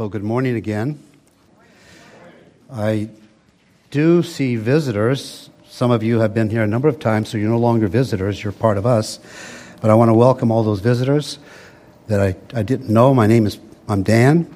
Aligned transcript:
So, 0.00 0.08
good 0.08 0.24
morning 0.24 0.56
again. 0.56 0.98
I 2.72 3.10
do 3.90 4.22
see 4.22 4.56
visitors. 4.56 5.50
Some 5.68 5.90
of 5.90 6.02
you 6.02 6.20
have 6.20 6.32
been 6.32 6.48
here 6.48 6.62
a 6.62 6.66
number 6.66 6.88
of 6.88 6.98
times, 6.98 7.28
so 7.28 7.36
you're 7.36 7.50
no 7.50 7.58
longer 7.58 7.86
visitors, 7.86 8.42
you're 8.42 8.54
part 8.54 8.78
of 8.78 8.86
us. 8.86 9.20
But 9.82 9.90
I 9.90 9.94
want 9.96 10.08
to 10.08 10.14
welcome 10.14 10.50
all 10.50 10.62
those 10.62 10.80
visitors 10.80 11.38
that 12.06 12.18
I, 12.18 12.34
I 12.58 12.62
didn't 12.62 12.88
know. 12.88 13.12
My 13.12 13.26
name 13.26 13.44
is 13.44 13.58
I'm 13.88 14.02
Dan, 14.02 14.50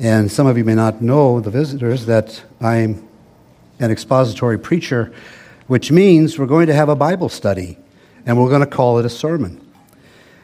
and 0.00 0.28
some 0.28 0.48
of 0.48 0.58
you 0.58 0.64
may 0.64 0.74
not 0.74 1.00
know, 1.00 1.38
the 1.38 1.50
visitors, 1.50 2.06
that 2.06 2.42
I'm 2.60 3.06
an 3.78 3.92
expository 3.92 4.58
preacher, 4.58 5.12
which 5.68 5.92
means 5.92 6.36
we're 6.36 6.46
going 6.46 6.66
to 6.66 6.74
have 6.74 6.88
a 6.88 6.96
Bible 6.96 7.28
study, 7.28 7.78
and 8.26 8.36
we're 8.36 8.48
going 8.50 8.62
to 8.62 8.66
call 8.66 8.98
it 8.98 9.06
a 9.06 9.08
sermon. 9.08 9.64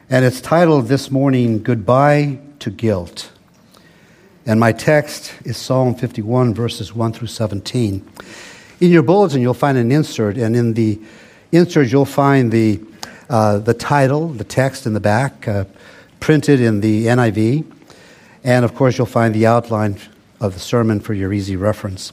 And 0.08 0.24
it's 0.24 0.40
titled 0.40 0.86
this 0.86 1.10
morning, 1.10 1.64
Goodbye 1.64 2.38
to 2.60 2.70
Guilt. 2.70 3.32
And 4.46 4.60
my 4.60 4.72
text 4.72 5.32
is 5.46 5.56
Psalm 5.56 5.94
51, 5.94 6.52
verses 6.52 6.94
1 6.94 7.14
through 7.14 7.28
17. 7.28 8.06
In 8.80 8.90
your 8.90 9.02
bulletin, 9.02 9.40
you'll 9.40 9.54
find 9.54 9.78
an 9.78 9.90
insert, 9.90 10.36
and 10.36 10.54
in 10.54 10.74
the 10.74 11.00
insert, 11.50 11.90
you'll 11.90 12.04
find 12.04 12.52
the, 12.52 12.78
uh, 13.30 13.58
the 13.58 13.72
title, 13.72 14.28
the 14.28 14.44
text 14.44 14.84
in 14.84 14.92
the 14.92 15.00
back, 15.00 15.48
uh, 15.48 15.64
printed 16.20 16.60
in 16.60 16.82
the 16.82 17.06
NIV. 17.06 17.64
And 18.42 18.66
of 18.66 18.74
course, 18.74 18.98
you'll 18.98 19.06
find 19.06 19.34
the 19.34 19.46
outline 19.46 19.98
of 20.40 20.52
the 20.52 20.60
sermon 20.60 21.00
for 21.00 21.14
your 21.14 21.32
easy 21.32 21.56
reference. 21.56 22.12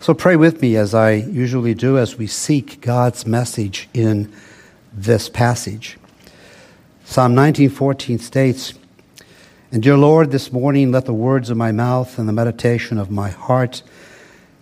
So 0.00 0.14
pray 0.14 0.34
with 0.34 0.60
me 0.60 0.74
as 0.74 0.92
I 0.92 1.12
usually 1.12 1.74
do 1.74 1.98
as 1.98 2.16
we 2.16 2.26
seek 2.26 2.80
God's 2.80 3.26
message 3.26 3.88
in 3.94 4.32
this 4.92 5.28
passage. 5.28 5.98
Psalm 7.04 7.34
19:14 7.34 8.18
states, 8.18 8.74
and 9.70 9.82
dear 9.82 9.98
Lord, 9.98 10.30
this 10.30 10.50
morning 10.50 10.92
let 10.92 11.04
the 11.04 11.12
words 11.12 11.50
of 11.50 11.58
my 11.58 11.72
mouth 11.72 12.18
and 12.18 12.26
the 12.26 12.32
meditation 12.32 12.96
of 12.96 13.10
my 13.10 13.28
heart 13.28 13.82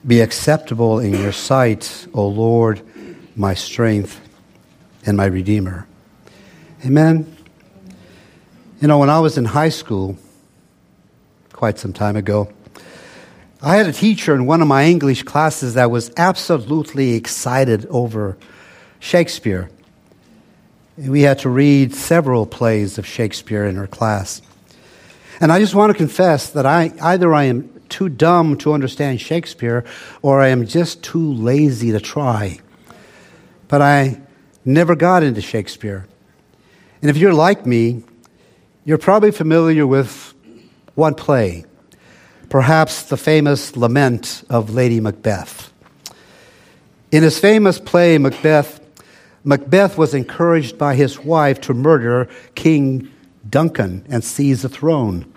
be 0.04 0.20
acceptable 0.20 0.98
in 0.98 1.14
your 1.14 1.30
sight, 1.30 2.08
O 2.12 2.26
Lord, 2.26 2.82
my 3.36 3.54
strength 3.54 4.20
and 5.04 5.16
my 5.16 5.26
Redeemer. 5.26 5.86
Amen. 6.84 7.36
You 8.80 8.88
know, 8.88 8.98
when 8.98 9.08
I 9.08 9.20
was 9.20 9.38
in 9.38 9.44
high 9.44 9.68
school, 9.68 10.16
quite 11.52 11.78
some 11.78 11.92
time 11.92 12.16
ago, 12.16 12.52
I 13.62 13.76
had 13.76 13.86
a 13.86 13.92
teacher 13.92 14.34
in 14.34 14.44
one 14.44 14.60
of 14.60 14.66
my 14.66 14.86
English 14.86 15.22
classes 15.22 15.74
that 15.74 15.88
was 15.88 16.10
absolutely 16.16 17.14
excited 17.14 17.86
over 17.90 18.36
Shakespeare. 18.98 19.70
We 20.98 21.22
had 21.22 21.38
to 21.40 21.48
read 21.48 21.94
several 21.94 22.44
plays 22.44 22.98
of 22.98 23.06
Shakespeare 23.06 23.66
in 23.66 23.76
her 23.76 23.86
class. 23.86 24.42
And 25.40 25.52
I 25.52 25.58
just 25.58 25.74
want 25.74 25.92
to 25.92 25.98
confess 25.98 26.50
that 26.50 26.66
I 26.66 26.92
either 27.00 27.34
I 27.34 27.44
am 27.44 27.70
too 27.88 28.08
dumb 28.08 28.56
to 28.58 28.72
understand 28.72 29.20
Shakespeare 29.20 29.84
or 30.22 30.40
I 30.40 30.48
am 30.48 30.66
just 30.66 31.02
too 31.02 31.32
lazy 31.34 31.92
to 31.92 32.00
try. 32.00 32.58
But 33.68 33.82
I 33.82 34.20
never 34.64 34.96
got 34.96 35.22
into 35.22 35.40
Shakespeare. 35.40 36.06
And 37.02 37.10
if 37.10 37.16
you're 37.16 37.34
like 37.34 37.66
me, 37.66 38.02
you're 38.84 38.98
probably 38.98 39.30
familiar 39.30 39.86
with 39.86 40.34
one 40.94 41.14
play, 41.14 41.64
perhaps 42.48 43.02
the 43.02 43.16
famous 43.16 43.76
Lament 43.76 44.44
of 44.48 44.70
Lady 44.70 45.00
Macbeth. 45.00 45.72
In 47.12 47.22
his 47.22 47.38
famous 47.38 47.78
play, 47.78 48.18
Macbeth, 48.18 48.80
Macbeth 49.44 49.96
was 49.98 50.14
encouraged 50.14 50.78
by 50.78 50.94
his 50.94 51.18
wife 51.18 51.60
to 51.62 51.74
murder 51.74 52.28
King 52.54 53.12
Duncan 53.48 54.04
and 54.08 54.22
seize 54.24 54.62
the 54.62 54.68
throne. 54.68 55.32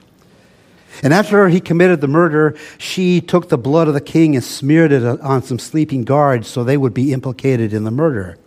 And 1.03 1.13
after 1.13 1.47
he 1.49 1.59
committed 1.59 2.01
the 2.01 2.07
murder, 2.07 2.57
she 2.77 3.21
took 3.21 3.49
the 3.49 3.57
blood 3.57 3.87
of 3.87 3.93
the 3.93 4.01
king 4.01 4.35
and 4.35 4.43
smeared 4.43 4.91
it 4.91 5.03
on 5.03 5.43
some 5.43 5.59
sleeping 5.59 6.03
guards 6.03 6.47
so 6.47 6.63
they 6.63 6.77
would 6.77 6.93
be 6.93 7.13
implicated 7.13 7.73
in 7.73 7.83
the 7.83 7.91
murder. 7.91 8.37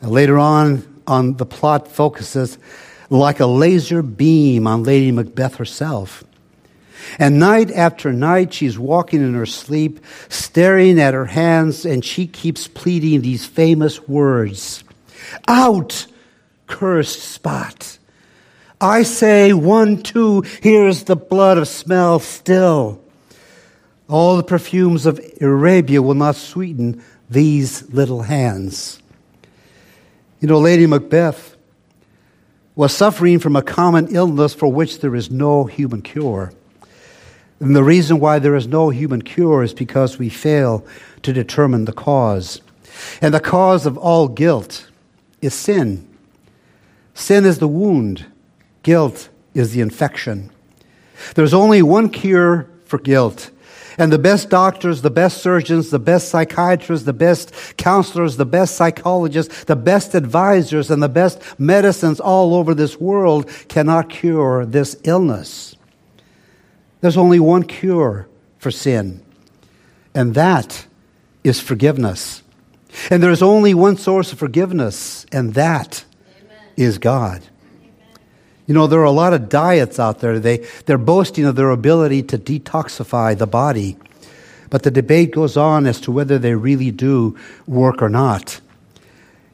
And 0.00 0.10
later 0.10 0.38
on, 0.38 1.02
on 1.06 1.36
the 1.36 1.46
plot 1.46 1.88
focuses 1.88 2.58
like 3.10 3.40
a 3.40 3.46
laser 3.46 4.02
beam 4.02 4.66
on 4.66 4.82
Lady 4.82 5.10
Macbeth 5.10 5.56
herself. 5.56 6.24
And 7.18 7.38
night 7.38 7.70
after 7.70 8.12
night, 8.12 8.52
she's 8.52 8.78
walking 8.78 9.20
in 9.20 9.34
her 9.34 9.46
sleep, 9.46 10.00
staring 10.28 10.98
at 10.98 11.14
her 11.14 11.26
hands, 11.26 11.84
and 11.84 12.04
she 12.04 12.26
keeps 12.26 12.68
pleading 12.68 13.22
these 13.22 13.46
famous 13.46 14.08
words 14.08 14.82
Out, 15.46 16.06
cursed 16.66 17.20
spot! 17.20 17.98
I 18.80 19.04
say, 19.04 19.52
one, 19.52 20.02
two, 20.02 20.42
here's 20.60 21.04
the 21.04 21.16
blood 21.16 21.56
of 21.56 21.66
smell 21.66 22.18
still. 22.18 23.00
All 24.08 24.36
the 24.36 24.42
perfumes 24.42 25.06
of 25.06 25.20
Arabia 25.40 26.02
will 26.02 26.14
not 26.14 26.36
sweeten 26.36 27.02
these 27.30 27.90
little 27.92 28.22
hands. 28.22 29.02
You 30.40 30.48
know, 30.48 30.58
Lady 30.58 30.86
Macbeth 30.86 31.56
was 32.74 32.94
suffering 32.94 33.38
from 33.38 33.56
a 33.56 33.62
common 33.62 34.14
illness 34.14 34.52
for 34.52 34.70
which 34.70 35.00
there 35.00 35.16
is 35.16 35.30
no 35.30 35.64
human 35.64 36.02
cure. 36.02 36.52
And 37.58 37.74
the 37.74 37.82
reason 37.82 38.20
why 38.20 38.38
there 38.38 38.54
is 38.54 38.66
no 38.66 38.90
human 38.90 39.22
cure 39.22 39.62
is 39.62 39.72
because 39.72 40.18
we 40.18 40.28
fail 40.28 40.86
to 41.22 41.32
determine 41.32 41.86
the 41.86 41.92
cause. 41.92 42.60
And 43.22 43.32
the 43.32 43.40
cause 43.40 43.86
of 43.86 43.96
all 43.96 44.28
guilt 44.28 44.90
is 45.40 45.54
sin. 45.54 46.06
Sin 47.14 47.46
is 47.46 47.58
the 47.58 47.68
wound 47.68 48.26
Guilt 48.86 49.30
is 49.52 49.72
the 49.72 49.80
infection. 49.80 50.48
There's 51.34 51.52
only 51.52 51.82
one 51.82 52.08
cure 52.08 52.70
for 52.84 53.00
guilt. 53.00 53.50
And 53.98 54.12
the 54.12 54.18
best 54.18 54.48
doctors, 54.48 55.02
the 55.02 55.10
best 55.10 55.38
surgeons, 55.38 55.90
the 55.90 55.98
best 55.98 56.28
psychiatrists, 56.28 57.04
the 57.04 57.12
best 57.12 57.52
counselors, 57.76 58.36
the 58.36 58.46
best 58.46 58.76
psychologists, 58.76 59.64
the 59.64 59.74
best 59.74 60.14
advisors, 60.14 60.88
and 60.88 61.02
the 61.02 61.08
best 61.08 61.42
medicines 61.58 62.20
all 62.20 62.54
over 62.54 62.74
this 62.74 63.00
world 63.00 63.50
cannot 63.66 64.08
cure 64.08 64.64
this 64.64 64.96
illness. 65.02 65.74
There's 67.00 67.16
only 67.16 67.40
one 67.40 67.64
cure 67.64 68.28
for 68.58 68.70
sin, 68.70 69.20
and 70.14 70.32
that 70.34 70.86
is 71.42 71.58
forgiveness. 71.58 72.40
And 73.10 73.20
there's 73.20 73.42
only 73.42 73.74
one 73.74 73.96
source 73.96 74.32
of 74.32 74.38
forgiveness, 74.38 75.26
and 75.32 75.54
that 75.54 76.04
Amen. 76.38 76.58
is 76.76 76.98
God. 76.98 77.42
You 78.66 78.74
know, 78.74 78.86
there 78.86 79.00
are 79.00 79.04
a 79.04 79.12
lot 79.12 79.32
of 79.32 79.48
diets 79.48 79.98
out 79.98 80.20
there. 80.20 80.38
They, 80.40 80.66
they're 80.86 80.98
boasting 80.98 81.44
of 81.44 81.56
their 81.56 81.70
ability 81.70 82.24
to 82.24 82.38
detoxify 82.38 83.38
the 83.38 83.46
body. 83.46 83.96
But 84.70 84.82
the 84.82 84.90
debate 84.90 85.32
goes 85.32 85.56
on 85.56 85.86
as 85.86 86.00
to 86.02 86.12
whether 86.12 86.38
they 86.38 86.54
really 86.54 86.90
do 86.90 87.38
work 87.66 88.02
or 88.02 88.08
not. 88.08 88.60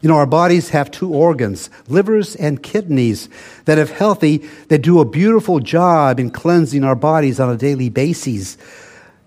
You 0.00 0.08
know, 0.08 0.16
our 0.16 0.26
bodies 0.26 0.70
have 0.70 0.90
two 0.90 1.12
organs, 1.12 1.70
livers 1.86 2.34
and 2.34 2.60
kidneys, 2.60 3.28
that 3.66 3.78
if 3.78 3.90
healthy, 3.90 4.38
they 4.68 4.78
do 4.78 4.98
a 4.98 5.04
beautiful 5.04 5.60
job 5.60 6.18
in 6.18 6.30
cleansing 6.30 6.82
our 6.82 6.96
bodies 6.96 7.38
on 7.38 7.50
a 7.50 7.56
daily 7.56 7.88
basis. 7.88 8.56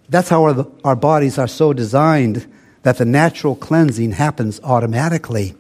That's 0.10 0.30
how 0.30 0.44
our, 0.44 0.68
our 0.84 0.96
bodies 0.96 1.38
are 1.38 1.48
so 1.48 1.72
designed 1.72 2.52
that 2.82 2.98
the 2.98 3.06
natural 3.06 3.56
cleansing 3.56 4.14
happens 4.14 4.60
automatically. 4.64 5.56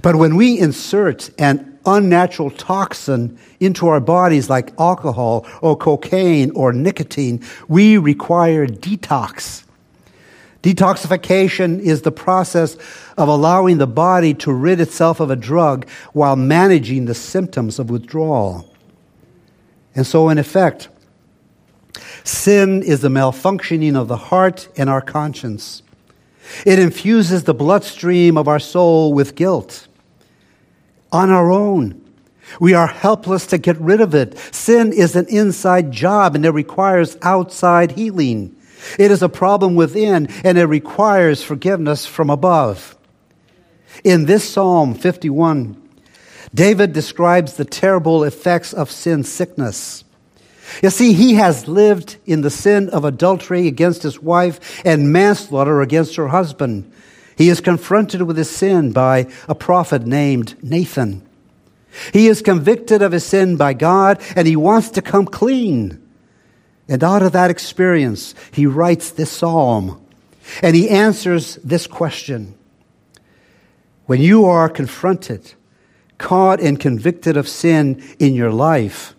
But 0.00 0.16
when 0.16 0.36
we 0.36 0.58
insert 0.58 1.30
an 1.38 1.73
unnatural 1.86 2.50
toxin 2.50 3.38
into 3.60 3.88
our 3.88 4.00
bodies 4.00 4.50
like 4.50 4.72
alcohol 4.78 5.46
or 5.60 5.76
cocaine 5.76 6.50
or 6.52 6.72
nicotine, 6.72 7.42
we 7.68 7.98
require 7.98 8.66
detox. 8.66 9.64
Detoxification 10.62 11.78
is 11.78 12.02
the 12.02 12.12
process 12.12 12.76
of 13.18 13.28
allowing 13.28 13.76
the 13.76 13.86
body 13.86 14.32
to 14.32 14.52
rid 14.52 14.80
itself 14.80 15.20
of 15.20 15.30
a 15.30 15.36
drug 15.36 15.86
while 16.14 16.36
managing 16.36 17.04
the 17.04 17.14
symptoms 17.14 17.78
of 17.78 17.90
withdrawal. 17.90 18.74
And 19.94 20.06
so, 20.06 20.30
in 20.30 20.38
effect, 20.38 20.88
sin 22.24 22.82
is 22.82 23.02
the 23.02 23.10
malfunctioning 23.10 23.94
of 23.94 24.08
the 24.08 24.16
heart 24.16 24.68
and 24.76 24.88
our 24.88 25.02
conscience. 25.02 25.82
It 26.64 26.78
infuses 26.78 27.44
the 27.44 27.54
bloodstream 27.54 28.38
of 28.38 28.48
our 28.48 28.58
soul 28.58 29.12
with 29.12 29.34
guilt 29.34 29.86
on 31.14 31.30
our 31.30 31.50
own. 31.50 32.02
We 32.60 32.74
are 32.74 32.88
helpless 32.88 33.46
to 33.46 33.58
get 33.58 33.80
rid 33.80 34.00
of 34.00 34.14
it. 34.14 34.36
Sin 34.52 34.92
is 34.92 35.16
an 35.16 35.26
inside 35.28 35.92
job 35.92 36.34
and 36.34 36.44
it 36.44 36.50
requires 36.50 37.16
outside 37.22 37.92
healing. 37.92 38.54
It 38.98 39.10
is 39.10 39.22
a 39.22 39.28
problem 39.28 39.76
within 39.76 40.26
and 40.44 40.58
it 40.58 40.66
requires 40.66 41.42
forgiveness 41.42 42.04
from 42.04 42.30
above. 42.30 42.96
In 44.02 44.26
this 44.26 44.48
Psalm 44.48 44.94
51, 44.94 45.80
David 46.52 46.92
describes 46.92 47.54
the 47.54 47.64
terrible 47.64 48.24
effects 48.24 48.72
of 48.72 48.90
sin 48.90 49.24
sickness. 49.24 50.04
You 50.82 50.90
see, 50.90 51.12
he 51.12 51.34
has 51.34 51.68
lived 51.68 52.16
in 52.26 52.40
the 52.40 52.50
sin 52.50 52.88
of 52.90 53.04
adultery 53.04 53.68
against 53.68 54.02
his 54.02 54.20
wife 54.20 54.82
and 54.84 55.12
manslaughter 55.12 55.80
against 55.80 56.16
her 56.16 56.28
husband. 56.28 56.90
He 57.36 57.48
is 57.48 57.60
confronted 57.60 58.22
with 58.22 58.36
his 58.36 58.50
sin 58.50 58.92
by 58.92 59.26
a 59.48 59.54
prophet 59.54 60.06
named 60.06 60.56
Nathan. 60.62 61.26
He 62.12 62.26
is 62.26 62.42
convicted 62.42 63.02
of 63.02 63.12
his 63.12 63.24
sin 63.24 63.56
by 63.56 63.72
God 63.74 64.20
and 64.36 64.46
he 64.46 64.56
wants 64.56 64.90
to 64.90 65.02
come 65.02 65.26
clean. 65.26 66.00
And 66.88 67.02
out 67.02 67.22
of 67.22 67.32
that 67.32 67.50
experience, 67.50 68.34
he 68.52 68.66
writes 68.66 69.10
this 69.10 69.30
psalm 69.30 70.00
and 70.62 70.76
he 70.76 70.88
answers 70.88 71.56
this 71.56 71.86
question. 71.86 72.54
When 74.06 74.20
you 74.20 74.44
are 74.44 74.68
confronted, 74.68 75.54
caught 76.18 76.60
and 76.60 76.78
convicted 76.78 77.36
of 77.36 77.48
sin 77.48 78.02
in 78.18 78.34
your 78.34 78.50
life, 78.50 79.14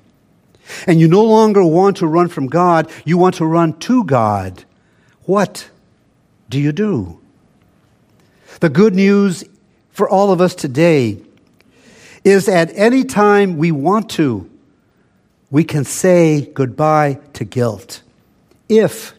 and 0.87 0.99
you 0.99 1.07
no 1.07 1.23
longer 1.23 1.63
want 1.63 1.97
to 1.97 2.07
run 2.07 2.27
from 2.27 2.47
God, 2.47 2.89
you 3.03 3.17
want 3.17 3.35
to 3.35 3.45
run 3.45 3.77
to 3.79 4.03
God, 4.03 4.63
what 5.23 5.69
do 6.49 6.59
you 6.59 6.71
do? 6.71 7.19
The 8.61 8.69
good 8.69 8.95
news 8.95 9.43
for 9.91 10.09
all 10.09 10.31
of 10.31 10.39
us 10.39 10.55
today 10.55 11.17
is 12.23 12.47
at 12.47 12.71
any 12.73 13.03
time 13.03 13.57
we 13.57 13.71
want 13.71 14.09
to, 14.11 14.49
we 15.51 15.63
can 15.63 15.83
say 15.83 16.49
goodbye 16.53 17.19
to 17.33 17.43
guilt. 17.43 18.01
If 18.69 19.13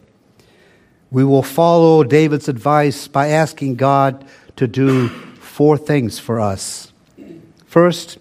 we 1.11 1.23
will 1.23 1.43
follow 1.43 2.03
David's 2.03 2.49
advice 2.49 3.07
by 3.07 3.27
asking 3.27 3.75
God 3.75 4.25
to 4.55 4.67
do 4.67 5.07
four 5.07 5.77
things 5.77 6.19
for 6.19 6.39
us. 6.39 6.91
First, 7.65 8.17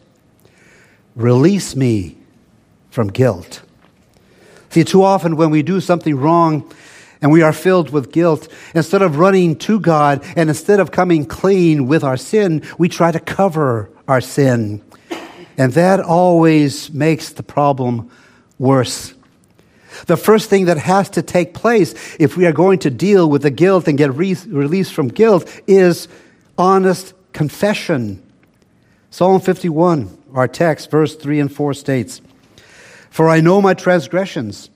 release 1.14 1.74
me 1.74 2.16
from 2.90 3.08
guilt. 3.08 3.62
See, 4.70 4.84
too 4.84 5.02
often 5.02 5.36
when 5.36 5.50
we 5.50 5.62
do 5.62 5.80
something 5.80 6.14
wrong 6.14 6.70
and 7.20 7.32
we 7.32 7.42
are 7.42 7.52
filled 7.52 7.90
with 7.90 8.12
guilt, 8.12 8.48
instead 8.74 9.02
of 9.02 9.18
running 9.18 9.56
to 9.56 9.80
God 9.80 10.24
and 10.36 10.48
instead 10.48 10.80
of 10.80 10.90
coming 10.90 11.24
clean 11.24 11.86
with 11.86 12.04
our 12.04 12.16
sin, 12.16 12.62
we 12.78 12.88
try 12.88 13.12
to 13.12 13.20
cover 13.20 13.90
our 14.06 14.20
sin. 14.20 14.82
And 15.58 15.72
that 15.72 16.00
always 16.00 16.92
makes 16.92 17.30
the 17.30 17.42
problem 17.42 18.10
worse. 18.58 19.14
The 20.04 20.16
first 20.16 20.50
thing 20.50 20.66
that 20.66 20.76
has 20.76 21.08
to 21.10 21.22
take 21.22 21.54
place 21.54 21.94
if 22.18 22.36
we 22.36 22.44
are 22.44 22.52
going 22.52 22.80
to 22.80 22.90
deal 22.90 23.30
with 23.30 23.42
the 23.42 23.50
guilt 23.50 23.88
and 23.88 23.96
get 23.96 24.12
re- 24.14 24.36
released 24.46 24.92
from 24.92 25.08
guilt 25.08 25.48
is 25.66 26.08
honest 26.58 27.14
confession. 27.32 28.22
Psalm 29.10 29.40
51, 29.40 30.18
our 30.34 30.48
text, 30.48 30.90
verse 30.90 31.16
3 31.16 31.40
and 31.40 31.52
4 31.52 31.72
states 31.72 32.20
For 33.08 33.30
I 33.30 33.40
know 33.40 33.62
my 33.62 33.72
transgressions, 33.72 34.68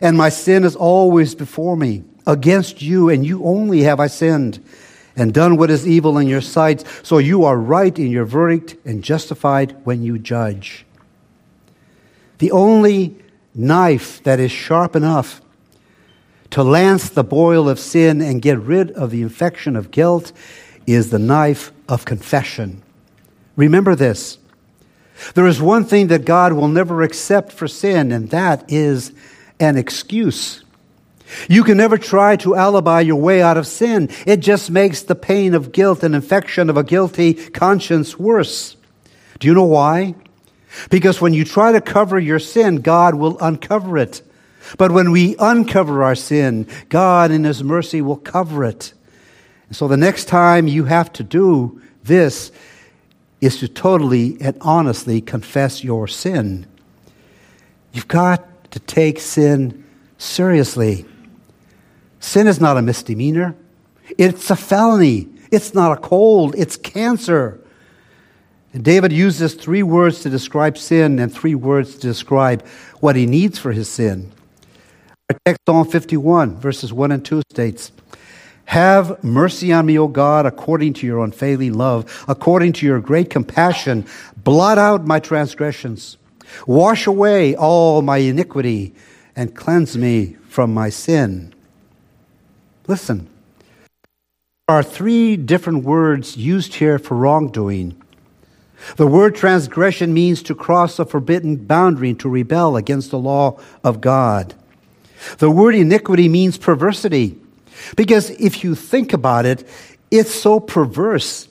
and 0.00 0.16
my 0.16 0.28
sin 0.28 0.64
is 0.64 0.76
always 0.76 1.34
before 1.34 1.76
me. 1.76 2.04
Against 2.26 2.82
you 2.82 3.08
and 3.08 3.24
you 3.24 3.44
only 3.44 3.82
have 3.82 4.00
I 4.00 4.06
sinned 4.06 4.62
and 5.16 5.32
done 5.34 5.56
what 5.56 5.70
is 5.70 5.86
evil 5.86 6.18
in 6.18 6.28
your 6.28 6.40
sight, 6.40 6.84
so 7.02 7.18
you 7.18 7.44
are 7.44 7.56
right 7.58 7.98
in 7.98 8.10
your 8.10 8.24
verdict 8.24 8.76
and 8.84 9.02
justified 9.02 9.74
when 9.84 10.02
you 10.02 10.18
judge. 10.18 10.84
The 12.38 12.52
only 12.52 13.16
knife 13.54 14.22
that 14.22 14.38
is 14.38 14.52
sharp 14.52 14.94
enough 14.94 15.40
to 16.50 16.62
lance 16.62 17.08
the 17.10 17.24
boil 17.24 17.68
of 17.68 17.78
sin 17.78 18.20
and 18.20 18.40
get 18.40 18.58
rid 18.58 18.92
of 18.92 19.10
the 19.10 19.22
infection 19.22 19.74
of 19.74 19.90
guilt 19.90 20.32
is 20.86 21.10
the 21.10 21.18
knife 21.18 21.72
of 21.88 22.04
confession. 22.04 22.82
Remember 23.56 23.94
this. 23.94 24.38
There 25.34 25.46
is 25.46 25.60
one 25.60 25.84
thing 25.84 26.06
that 26.06 26.24
God 26.24 26.52
will 26.52 26.68
never 26.68 27.02
accept 27.02 27.52
for 27.52 27.66
sin, 27.66 28.12
and 28.12 28.30
that 28.30 28.64
is 28.68 29.12
an 29.60 29.76
excuse. 29.76 30.64
You 31.48 31.62
can 31.62 31.76
never 31.76 31.98
try 31.98 32.36
to 32.36 32.54
alibi 32.54 33.02
your 33.02 33.20
way 33.20 33.42
out 33.42 33.56
of 33.56 33.66
sin. 33.66 34.08
It 34.26 34.38
just 34.38 34.70
makes 34.70 35.02
the 35.02 35.14
pain 35.14 35.54
of 35.54 35.72
guilt 35.72 36.02
and 36.02 36.14
infection 36.14 36.70
of 36.70 36.76
a 36.76 36.84
guilty 36.84 37.34
conscience 37.34 38.18
worse. 38.18 38.76
Do 39.38 39.46
you 39.46 39.54
know 39.54 39.64
why? 39.64 40.14
Because 40.90 41.20
when 41.20 41.34
you 41.34 41.44
try 41.44 41.72
to 41.72 41.80
cover 41.80 42.18
your 42.18 42.38
sin, 42.38 42.76
God 42.76 43.14
will 43.14 43.38
uncover 43.40 43.98
it. 43.98 44.22
But 44.76 44.92
when 44.92 45.10
we 45.10 45.36
uncover 45.38 46.02
our 46.02 46.14
sin, 46.14 46.66
God 46.88 47.30
in 47.30 47.44
His 47.44 47.62
mercy 47.62 48.02
will 48.02 48.16
cover 48.16 48.64
it. 48.64 48.92
And 49.68 49.76
so 49.76 49.88
the 49.88 49.96
next 49.96 50.26
time 50.26 50.66
you 50.66 50.84
have 50.84 51.12
to 51.14 51.22
do 51.22 51.80
this 52.04 52.52
is 53.40 53.58
to 53.60 53.68
totally 53.68 54.36
and 54.40 54.56
honestly 54.60 55.20
confess 55.20 55.84
your 55.84 56.08
sin. 56.08 56.66
You've 57.92 58.08
got 58.08 58.47
to 58.70 58.80
take 58.80 59.20
sin 59.20 59.84
seriously. 60.18 61.06
Sin 62.20 62.46
is 62.46 62.60
not 62.60 62.76
a 62.76 62.82
misdemeanor. 62.82 63.54
It's 64.16 64.50
a 64.50 64.56
felony. 64.56 65.28
It's 65.50 65.74
not 65.74 65.92
a 65.92 66.00
cold. 66.00 66.54
It's 66.56 66.76
cancer. 66.76 67.60
And 68.72 68.84
David 68.84 69.12
uses 69.12 69.54
three 69.54 69.82
words 69.82 70.20
to 70.20 70.30
describe 70.30 70.76
sin 70.76 71.18
and 71.18 71.32
three 71.32 71.54
words 71.54 71.94
to 71.94 72.00
describe 72.00 72.66
what 73.00 73.16
he 73.16 73.26
needs 73.26 73.58
for 73.58 73.72
his 73.72 73.88
sin. 73.88 74.32
Our 75.30 75.38
text, 75.44 75.60
Psalm 75.66 75.86
51, 75.86 76.56
verses 76.56 76.92
1 76.92 77.12
and 77.12 77.24
2 77.24 77.42
states, 77.50 77.92
Have 78.66 79.22
mercy 79.24 79.72
on 79.72 79.86
me, 79.86 79.98
O 79.98 80.08
God, 80.08 80.46
according 80.46 80.94
to 80.94 81.06
your 81.06 81.24
unfailing 81.24 81.74
love, 81.74 82.24
according 82.28 82.74
to 82.74 82.86
your 82.86 83.00
great 83.00 83.30
compassion. 83.30 84.06
Blot 84.36 84.78
out 84.78 85.06
my 85.06 85.20
transgressions. 85.20 86.18
Wash 86.66 87.06
away 87.06 87.54
all 87.54 88.02
my 88.02 88.18
iniquity 88.18 88.94
and 89.36 89.54
cleanse 89.54 89.96
me 89.96 90.36
from 90.48 90.74
my 90.74 90.88
sin. 90.88 91.54
Listen, 92.86 93.28
there 94.66 94.76
are 94.76 94.82
three 94.82 95.36
different 95.36 95.84
words 95.84 96.36
used 96.36 96.74
here 96.74 96.98
for 96.98 97.16
wrongdoing. 97.16 98.00
The 98.96 99.06
word 99.06 99.34
transgression 99.34 100.14
means 100.14 100.42
to 100.44 100.54
cross 100.54 100.98
a 100.98 101.04
forbidden 101.04 101.56
boundary, 101.56 102.10
and 102.10 102.20
to 102.20 102.28
rebel 102.28 102.76
against 102.76 103.10
the 103.10 103.18
law 103.18 103.60
of 103.82 104.00
God. 104.00 104.54
The 105.38 105.50
word 105.50 105.74
iniquity 105.74 106.28
means 106.28 106.58
perversity. 106.58 107.38
Because 107.96 108.30
if 108.30 108.64
you 108.64 108.74
think 108.74 109.12
about 109.12 109.46
it, 109.46 109.66
it's 110.10 110.34
so 110.34 110.60
perverse 110.60 111.47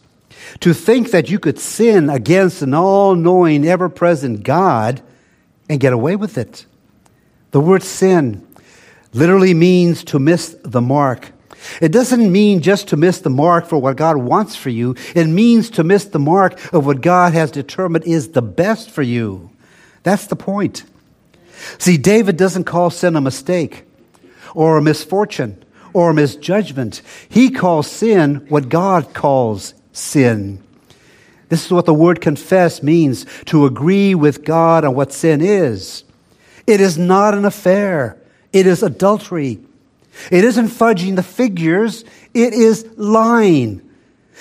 to 0.59 0.73
think 0.73 1.11
that 1.11 1.29
you 1.29 1.39
could 1.39 1.59
sin 1.59 2.09
against 2.09 2.61
an 2.61 2.73
all 2.73 3.15
knowing, 3.15 3.67
ever 3.67 3.89
present 3.89 4.43
God 4.43 5.01
and 5.69 5.79
get 5.79 5.93
away 5.93 6.15
with 6.15 6.37
it. 6.37 6.65
The 7.51 7.59
word 7.59 7.83
sin 7.83 8.45
literally 9.13 9.53
means 9.53 10.03
to 10.05 10.19
miss 10.19 10.55
the 10.63 10.81
mark. 10.81 11.31
It 11.81 11.91
doesn't 11.91 12.31
mean 12.31 12.61
just 12.61 12.89
to 12.89 12.97
miss 12.97 13.19
the 13.19 13.29
mark 13.29 13.65
for 13.65 13.77
what 13.77 13.97
God 13.97 14.17
wants 14.17 14.55
for 14.55 14.69
you. 14.69 14.95
It 15.15 15.25
means 15.25 15.69
to 15.71 15.83
miss 15.83 16.05
the 16.05 16.19
mark 16.19 16.73
of 16.73 16.85
what 16.85 17.01
God 17.01 17.33
has 17.33 17.51
determined 17.51 18.05
is 18.05 18.29
the 18.29 18.41
best 18.41 18.89
for 18.89 19.01
you. 19.01 19.49
That's 20.03 20.27
the 20.27 20.35
point. 20.35 20.83
See, 21.77 21.97
David 21.97 22.37
doesn't 22.37 22.65
call 22.65 22.89
sin 22.89 23.15
a 23.15 23.21
mistake 23.21 23.85
or 24.53 24.77
a 24.77 24.81
misfortune 24.81 25.63
or 25.93 26.11
a 26.11 26.13
misjudgment. 26.13 27.01
He 27.27 27.49
calls 27.49 27.89
sin 27.89 28.45
what 28.49 28.69
God 28.69 29.13
calls 29.13 29.73
sin. 29.97 30.63
This 31.49 31.65
is 31.65 31.71
what 31.71 31.85
the 31.85 31.93
word 31.93 32.21
confess 32.21 32.83
means 32.83 33.25
to 33.45 33.65
agree 33.65 34.15
with 34.15 34.43
God 34.43 34.83
on 34.83 34.95
what 34.95 35.13
sin 35.13 35.41
is. 35.41 36.03
It 36.65 36.81
is 36.81 36.97
not 36.97 37.33
an 37.33 37.45
affair, 37.45 38.17
it 38.51 38.67
is 38.67 38.83
adultery. 38.83 39.59
It 40.31 40.43
isn't 40.43 40.69
fudging 40.69 41.15
the 41.15 41.23
figures, 41.23 42.03
it 42.33 42.53
is 42.53 42.87
lying. 42.97 43.83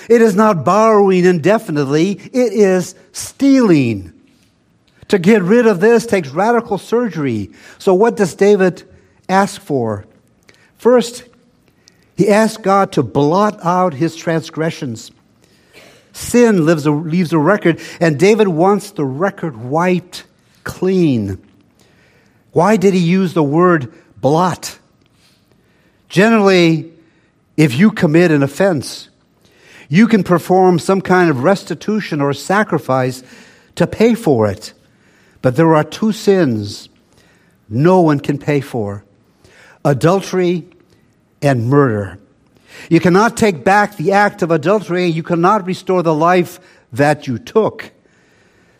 It 0.09 0.21
is 0.21 0.35
not 0.35 0.65
borrowing 0.65 1.25
indefinitely, 1.25 2.11
it 2.11 2.53
is 2.53 2.95
stealing. 3.11 4.13
To 5.09 5.19
get 5.19 5.41
rid 5.41 5.65
of 5.67 5.79
this 5.79 6.05
takes 6.05 6.29
radical 6.29 6.77
surgery. 6.77 7.51
So, 7.77 7.93
what 7.93 8.17
does 8.17 8.35
David 8.35 8.83
ask 9.29 9.61
for? 9.61 10.05
First, 10.77 11.23
he 12.17 12.29
asks 12.29 12.57
God 12.57 12.91
to 12.93 13.03
blot 13.03 13.63
out 13.63 13.93
his 13.93 14.15
transgressions. 14.15 15.11
Sin 16.17 16.65
leaves 16.65 16.87
a, 16.87 16.91
leaves 16.91 17.31
a 17.31 17.37
record, 17.37 17.79
and 17.99 18.19
David 18.19 18.47
wants 18.47 18.89
the 18.89 19.05
record 19.05 19.55
wiped 19.55 20.25
clean. 20.63 21.37
Why 22.53 22.75
did 22.75 22.95
he 22.95 22.99
use 22.99 23.35
the 23.35 23.43
word 23.43 23.93
blot? 24.19 24.79
Generally, 26.09 26.91
if 27.55 27.75
you 27.75 27.91
commit 27.91 28.31
an 28.31 28.41
offense, 28.41 29.09
you 29.89 30.07
can 30.07 30.23
perform 30.23 30.79
some 30.79 31.01
kind 31.01 31.29
of 31.29 31.43
restitution 31.43 32.19
or 32.19 32.33
sacrifice 32.33 33.21
to 33.75 33.85
pay 33.85 34.15
for 34.15 34.47
it. 34.47 34.73
But 35.43 35.55
there 35.55 35.75
are 35.75 35.83
two 35.83 36.11
sins 36.11 36.89
no 37.69 38.01
one 38.01 38.19
can 38.21 38.39
pay 38.39 38.61
for 38.61 39.03
adultery 39.85 40.67
and 41.43 41.69
murder. 41.69 42.17
You 42.89 42.99
cannot 42.99 43.37
take 43.37 43.63
back 43.63 43.97
the 43.97 44.11
act 44.11 44.41
of 44.41 44.51
adultery, 44.51 45.05
you 45.05 45.23
cannot 45.23 45.65
restore 45.65 46.03
the 46.03 46.13
life 46.13 46.59
that 46.93 47.27
you 47.27 47.37
took. 47.37 47.91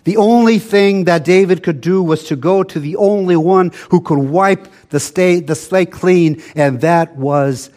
The 0.04 0.18
only 0.18 0.58
thing 0.58 1.04
that 1.04 1.25
David 1.25 1.63
could 1.63 1.82
do 1.82 2.01
was 2.01 2.24
to 2.25 2.38
go 2.38 2.63
to 2.63 2.80
the 2.80 2.96
only 2.96 3.36
one 3.36 3.72
who 3.89 4.00
could 4.00 4.20
wipe 4.20 4.68
the, 4.89 5.44
the 5.46 5.56
slate 5.56 5.92
clean, 5.92 6.42
and 6.56 6.80
that 6.80 7.18
was 7.18 7.70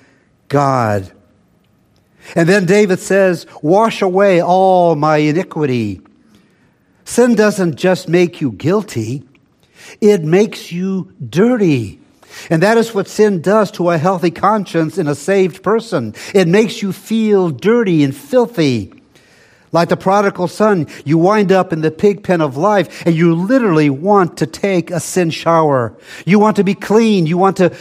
God. 0.46 1.10
And 2.36 2.48
then 2.48 2.66
David 2.66 3.00
says, 3.00 3.46
Wash 3.62 4.02
away 4.02 4.40
all 4.40 4.94
my 4.94 5.16
iniquity. 5.16 6.00
Sin 7.04 7.34
doesn't 7.34 7.74
just 7.74 8.08
make 8.08 8.40
you 8.40 8.52
guilty, 8.52 9.24
it 10.00 10.22
makes 10.22 10.70
you 10.70 11.12
dirty. 11.28 11.99
And 12.48 12.62
that 12.62 12.78
is 12.78 12.94
what 12.94 13.08
sin 13.08 13.40
does 13.40 13.70
to 13.72 13.90
a 13.90 13.98
healthy 13.98 14.30
conscience 14.30 14.98
in 14.98 15.06
a 15.06 15.14
saved 15.14 15.62
person. 15.62 16.14
It 16.34 16.48
makes 16.48 16.82
you 16.82 16.92
feel 16.92 17.50
dirty 17.50 18.02
and 18.04 18.14
filthy. 18.14 18.92
Like 19.72 19.88
the 19.88 19.96
prodigal 19.96 20.48
son, 20.48 20.88
you 21.04 21.16
wind 21.16 21.52
up 21.52 21.72
in 21.72 21.80
the 21.80 21.90
pig 21.90 22.24
pen 22.24 22.40
of 22.40 22.56
life 22.56 23.06
and 23.06 23.14
you 23.14 23.34
literally 23.34 23.88
want 23.88 24.38
to 24.38 24.46
take 24.46 24.90
a 24.90 24.98
sin 24.98 25.30
shower. 25.30 25.96
You 26.26 26.38
want 26.38 26.56
to 26.56 26.64
be 26.64 26.74
clean. 26.74 27.26
You 27.26 27.38
want 27.38 27.58
to 27.58 27.76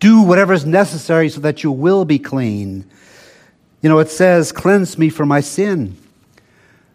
do 0.00 0.22
whatever 0.22 0.52
is 0.52 0.66
necessary 0.66 1.28
so 1.28 1.40
that 1.40 1.62
you 1.62 1.70
will 1.70 2.04
be 2.04 2.18
clean. 2.18 2.84
You 3.82 3.88
know, 3.88 4.00
it 4.00 4.10
says, 4.10 4.50
cleanse 4.50 4.98
me 4.98 5.08
from 5.08 5.28
my 5.28 5.40
sin. 5.40 5.96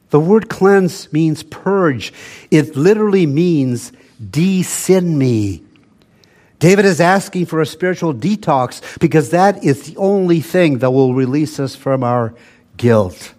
The 0.10 0.20
word 0.20 0.50
cleanse 0.50 1.12
means 1.12 1.42
purge. 1.44 2.14
It 2.52 2.76
literally 2.76 3.26
means 3.26 3.94
de-sin 4.30 5.18
me. 5.18 5.64
David 6.64 6.86
is 6.86 7.02
asking 7.02 7.48
for 7.48 7.60
a 7.60 7.66
spiritual 7.66 8.14
detox 8.14 8.98
because 9.02 9.32
that 9.32 9.66
is 9.66 9.84
the 9.84 9.98
only 9.98 10.40
thing 10.40 10.78
that 10.78 10.92
will 10.92 11.14
release 11.14 11.60
us 11.60 11.76
from 11.76 12.06
our 12.06 12.34
guilt. 12.78 13.34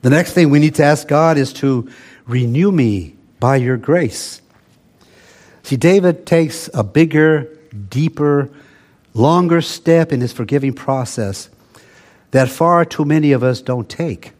The 0.00 0.08
next 0.08 0.32
thing 0.32 0.48
we 0.48 0.58
need 0.58 0.76
to 0.76 0.84
ask 0.84 1.06
God 1.06 1.36
is 1.36 1.52
to 1.54 1.90
renew 2.26 2.72
me 2.72 3.16
by 3.40 3.56
your 3.56 3.76
grace. 3.76 4.40
See, 5.64 5.76
David 5.76 6.24
takes 6.24 6.70
a 6.72 6.82
bigger, 6.82 7.54
deeper, 7.90 8.48
longer 9.12 9.60
step 9.60 10.12
in 10.14 10.22
his 10.22 10.32
forgiving 10.32 10.72
process 10.72 11.50
that 12.30 12.48
far 12.48 12.86
too 12.86 13.04
many 13.04 13.32
of 13.32 13.42
us 13.42 13.60
don't 13.60 13.86
take. 13.86 14.32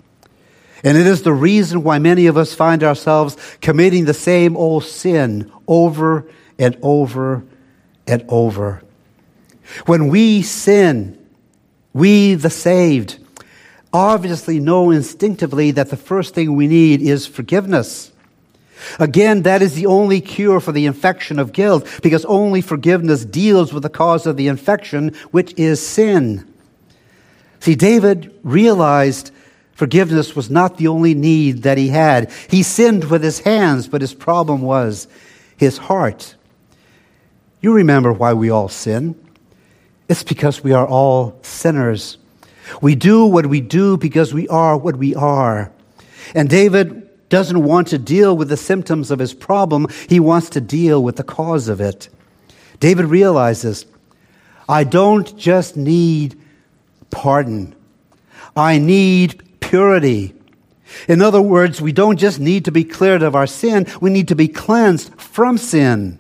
And 0.83 0.97
it 0.97 1.07
is 1.07 1.21
the 1.21 1.35
reason 1.35 1.83
why 1.83 1.99
many 1.99 2.29
of 2.29 2.39
us 2.39 2.55
find 2.55 2.83
ourselves 2.83 3.37
committing 3.61 4.07
the 4.07 4.15
same 4.15 4.57
old 4.57 4.85
sin 4.85 5.53
over 5.69 6.27
and 6.59 6.77
over 6.83 7.45
and 8.07 8.25
over. 8.29 8.83
When 9.87 10.09
we 10.09 10.43
sin, 10.43 11.19
we, 11.93 12.35
the 12.35 12.51
saved, 12.51 13.19
obviously 13.93 14.59
know 14.59 14.91
instinctively 14.91 15.71
that 15.73 15.91
the 15.91 15.97
first 15.97 16.35
thing 16.35 16.55
we 16.55 16.67
need 16.67 17.01
is 17.01 17.27
forgiveness. 17.27 18.13
Again, 18.99 19.43
that 19.43 19.63
is 19.63 19.75
the 19.75 19.87
only 19.87 20.21
cure 20.21 20.61
for 20.61 20.73
the 20.73 20.87
infection 20.87 21.39
of 21.39 21.53
guilt 21.53 21.89
because 22.03 22.25
only 22.25 22.61
forgiveness 22.61 23.25
deals 23.25 23.73
with 23.73 23.83
the 23.83 23.89
cause 23.89 24.27
of 24.27 24.37
the 24.37 24.49
infection, 24.49 25.15
which 25.31 25.55
is 25.57 25.85
sin. 25.85 26.47
See, 27.61 27.77
David 27.77 28.35
realized 28.43 29.31
forgiveness 29.73 30.37
was 30.37 30.51
not 30.51 30.77
the 30.77 30.89
only 30.89 31.15
need 31.15 31.63
that 31.63 31.79
he 31.79 31.89
had. 31.89 32.31
He 32.51 32.63
sinned 32.63 33.05
with 33.05 33.23
his 33.23 33.41
hands, 33.41 33.89
but 33.89 34.03
his 34.03 34.13
problem 34.13 34.61
was 34.61 35.09
his 35.57 35.79
heart. 35.79 36.35
You 37.65 37.73
remember 37.73 38.13
why 38.13 38.35
we 38.35 38.51
all 38.51 38.69
sin. 38.69 39.15
It's 40.07 40.23
because 40.23 40.63
we 40.63 40.73
are 40.73 40.87
all 40.87 41.39
sinners. 41.41 42.19
We 42.83 42.95
do 42.95 43.25
what 43.25 43.47
we 43.47 43.63
do 43.63 43.97
because 43.97 44.35
we 44.35 44.47
are 44.49 44.77
what 44.77 44.97
we 44.97 45.15
are. 45.15 45.73
And 46.35 46.51
David 46.51 47.09
doesn't 47.31 47.63
want 47.63 47.89
to 47.89 47.97
deal 47.97 48.37
with 48.37 48.51
the 48.51 48.59
symptoms 48.59 49.11
of 49.11 49.19
his 49.19 49.33
problem, 49.33 49.87
he 50.11 50.21
wants 50.21 50.51
to 50.51 50.61
deal 50.61 51.03
with 51.03 51.17
the 51.17 51.25
cause 51.25 51.69
of 51.69 51.81
it. 51.81 52.11
David 52.81 53.07
realizes 53.07 53.87
I 54.69 54.85
don't 54.85 55.35
just 55.39 55.75
need 55.75 56.39
pardon, 57.11 57.75
I 58.55 58.77
need 58.77 59.43
purity. 59.61 60.35
In 61.09 61.23
other 61.23 61.41
words, 61.41 61.81
we 61.81 61.93
don't 61.93 62.19
just 62.19 62.39
need 62.39 62.67
to 62.67 62.73
be 62.73 62.85
cleared 62.85 63.23
of 63.23 63.35
our 63.35 63.47
sin, 63.47 63.87
we 64.03 64.11
need 64.11 64.29
to 64.29 64.37
be 64.37 64.49
cleansed 64.49 65.15
from 65.19 65.57
sin. 65.57 66.19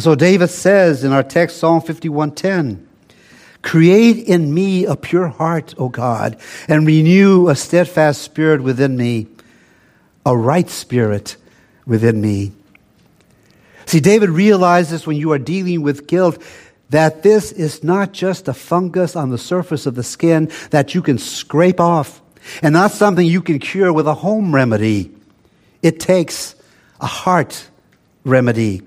And 0.00 0.02
so 0.02 0.14
David 0.14 0.48
says 0.48 1.04
in 1.04 1.12
our 1.12 1.22
text, 1.22 1.58
Psalm 1.58 1.82
51:10, 1.82 2.78
Create 3.60 4.16
in 4.26 4.54
me 4.54 4.86
a 4.86 4.96
pure 4.96 5.28
heart, 5.28 5.74
O 5.76 5.90
God, 5.90 6.38
and 6.68 6.86
renew 6.86 7.50
a 7.50 7.54
steadfast 7.54 8.22
spirit 8.22 8.62
within 8.62 8.96
me, 8.96 9.26
a 10.24 10.34
right 10.34 10.70
spirit 10.70 11.36
within 11.84 12.18
me. 12.18 12.52
See, 13.84 14.00
David 14.00 14.30
realizes 14.30 15.06
when 15.06 15.18
you 15.18 15.32
are 15.32 15.38
dealing 15.38 15.82
with 15.82 16.06
guilt 16.06 16.42
that 16.88 17.22
this 17.22 17.52
is 17.52 17.84
not 17.84 18.12
just 18.12 18.48
a 18.48 18.54
fungus 18.54 19.14
on 19.14 19.28
the 19.28 19.36
surface 19.36 19.84
of 19.84 19.96
the 19.96 20.02
skin 20.02 20.50
that 20.70 20.94
you 20.94 21.02
can 21.02 21.18
scrape 21.18 21.78
off 21.78 22.22
and 22.62 22.72
not 22.72 22.92
something 22.92 23.26
you 23.26 23.42
can 23.42 23.58
cure 23.58 23.92
with 23.92 24.06
a 24.06 24.14
home 24.14 24.54
remedy. 24.54 25.10
It 25.82 26.00
takes 26.00 26.54
a 27.02 27.06
heart 27.06 27.68
remedy. 28.24 28.80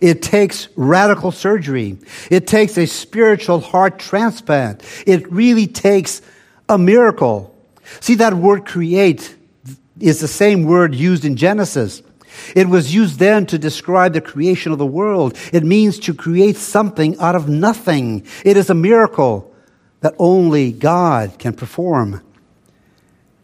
It 0.00 0.22
takes 0.22 0.68
radical 0.76 1.32
surgery. 1.32 1.98
It 2.30 2.46
takes 2.46 2.76
a 2.78 2.86
spiritual 2.86 3.60
heart 3.60 3.98
transplant. 3.98 4.82
It 5.06 5.30
really 5.30 5.66
takes 5.66 6.22
a 6.68 6.78
miracle. 6.78 7.54
See, 8.00 8.14
that 8.16 8.34
word 8.34 8.66
create 8.66 9.36
is 9.98 10.20
the 10.20 10.28
same 10.28 10.64
word 10.64 10.94
used 10.94 11.24
in 11.24 11.36
Genesis. 11.36 12.02
It 12.54 12.68
was 12.68 12.94
used 12.94 13.18
then 13.18 13.46
to 13.46 13.58
describe 13.58 14.12
the 14.12 14.20
creation 14.20 14.72
of 14.72 14.78
the 14.78 14.86
world. 14.86 15.36
It 15.52 15.64
means 15.64 15.98
to 16.00 16.14
create 16.14 16.56
something 16.56 17.18
out 17.18 17.34
of 17.34 17.48
nothing. 17.48 18.26
It 18.44 18.56
is 18.56 18.70
a 18.70 18.74
miracle 18.74 19.52
that 20.00 20.14
only 20.18 20.72
God 20.72 21.38
can 21.38 21.52
perform. 21.52 22.22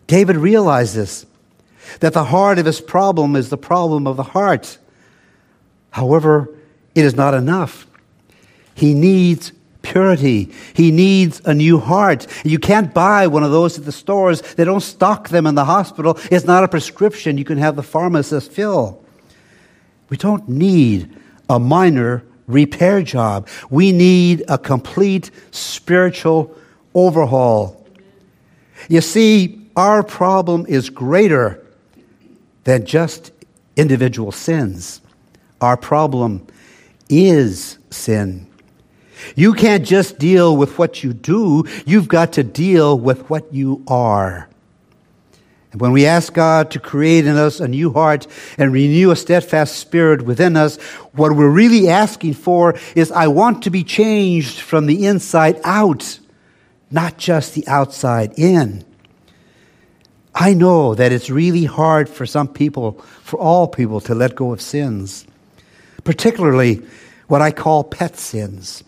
David 0.07 0.37
realizes 0.37 1.27
that 2.01 2.13
the 2.13 2.25
heart 2.25 2.59
of 2.59 2.67
his 2.67 2.81
problem 2.81 3.37
is 3.37 3.51
the 3.51 3.59
problem 3.59 4.07
of 4.07 4.17
the 4.17 4.23
heart. 4.23 4.79
However, 5.97 6.51
it 6.95 7.07
is 7.07 7.17
not 7.17 7.33
enough. 7.33 7.87
He 8.75 8.93
needs 8.93 9.53
purity. 9.81 10.53
He 10.75 10.91
needs 10.91 11.41
a 11.47 11.55
new 11.55 11.79
heart. 11.79 12.27
You 12.45 12.59
can't 12.59 12.93
buy 12.93 13.29
one 13.29 13.43
of 13.43 13.51
those 13.51 13.79
at 13.79 13.87
the 13.87 13.93
stores. 13.93 14.43
They 14.43 14.65
don't 14.65 14.83
stock 14.83 15.31
them 15.31 15.47
in 15.47 15.55
the 15.55 15.65
hospital. 15.65 16.19
It's 16.31 16.45
not 16.45 16.65
a 16.65 16.69
prescription 16.69 17.39
you 17.39 17.47
can 17.47 17.57
have 17.57 17.77
the 17.77 17.83
pharmacist 17.83 18.53
fill. 18.53 19.03
We 20.11 20.19
don't 20.19 20.47
need 20.51 21.17
a 21.49 21.59
minor 21.59 22.25
repair 22.47 23.01
job. 23.01 23.49
We 23.71 23.91
need 23.91 24.45
a 24.49 24.59
complete 24.59 25.31
spiritual 25.51 26.55
overhaul. 26.93 27.87
You 28.91 29.01
see, 29.01 29.67
our 29.75 30.03
problem 30.03 30.67
is 30.69 30.91
greater 30.91 31.67
than 32.65 32.85
just 32.85 33.33
individual 33.77 34.31
sins. 34.31 35.01
Our 35.61 35.77
problem 35.77 36.47
is 37.09 37.79
sin. 37.91 38.47
You 39.35 39.55
can't 39.55 39.85
just 39.85 40.19
deal 40.19 40.57
with 40.57 40.79
what 40.79 41.03
you 41.03 41.13
do, 41.13 41.65
you've 41.87 42.09
got 42.09 42.35
to 42.35 42.45
deal 42.45 42.99
with 42.99 43.29
what 43.31 43.53
you 43.53 43.83
are. 43.89 44.49
And 45.73 45.81
when 45.81 45.93
we 45.93 46.07
ask 46.07 46.33
God 46.33 46.71
to 46.73 46.81
create 46.81 47.27
in 47.27 47.37
us 47.37 47.61
a 47.61 47.69
new 47.69 47.93
heart 47.93 48.27
and 48.57 48.73
renew 48.73 49.11
a 49.11 49.17
steadfast 49.17 49.77
spirit 49.77 50.23
within 50.23 50.57
us, 50.57 50.77
what 51.13 51.35
we're 51.35 51.51
really 51.51 51.89
asking 51.89 52.35
for 52.35 52.79
is 52.95 53.11
I 53.11 53.27
want 53.27 53.63
to 53.65 53.71
be 53.71 53.85
changed 53.85 54.61
from 54.61 54.87
the 54.87 55.07
inside 55.07 55.61
out, 55.65 56.19
not 56.91 57.19
just 57.19 57.55
the 57.55 57.67
outside 57.67 58.39
in. 58.39 58.85
I 60.35 60.53
know 60.53 60.95
that 60.95 61.13
it's 61.13 61.31
really 61.31 61.65
hard 61.65 62.09
for 62.09 62.27
some 62.27 62.49
people, 62.49 62.93
for 63.23 63.39
all 63.39 63.67
people, 63.67 64.01
to 64.03 64.15
let 64.15 64.35
go 64.35 64.53
of 64.53 64.61
sins 64.61 65.27
particularly 66.07 66.81
what 67.27 67.43
I 67.43 67.51
call 67.51 67.85
pet 67.85 68.17
sins. 68.17 68.83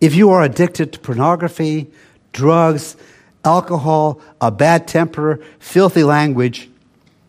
If 0.00 0.14
you 0.14 0.30
are 0.30 0.42
addicted 0.42 0.92
to 0.92 1.00
pornography, 1.00 1.88
drugs, 2.32 2.96
alcohol, 3.44 4.20
a 4.40 4.50
bad 4.50 4.86
temper, 4.86 5.40
filthy 5.58 6.04
language, 6.04 6.68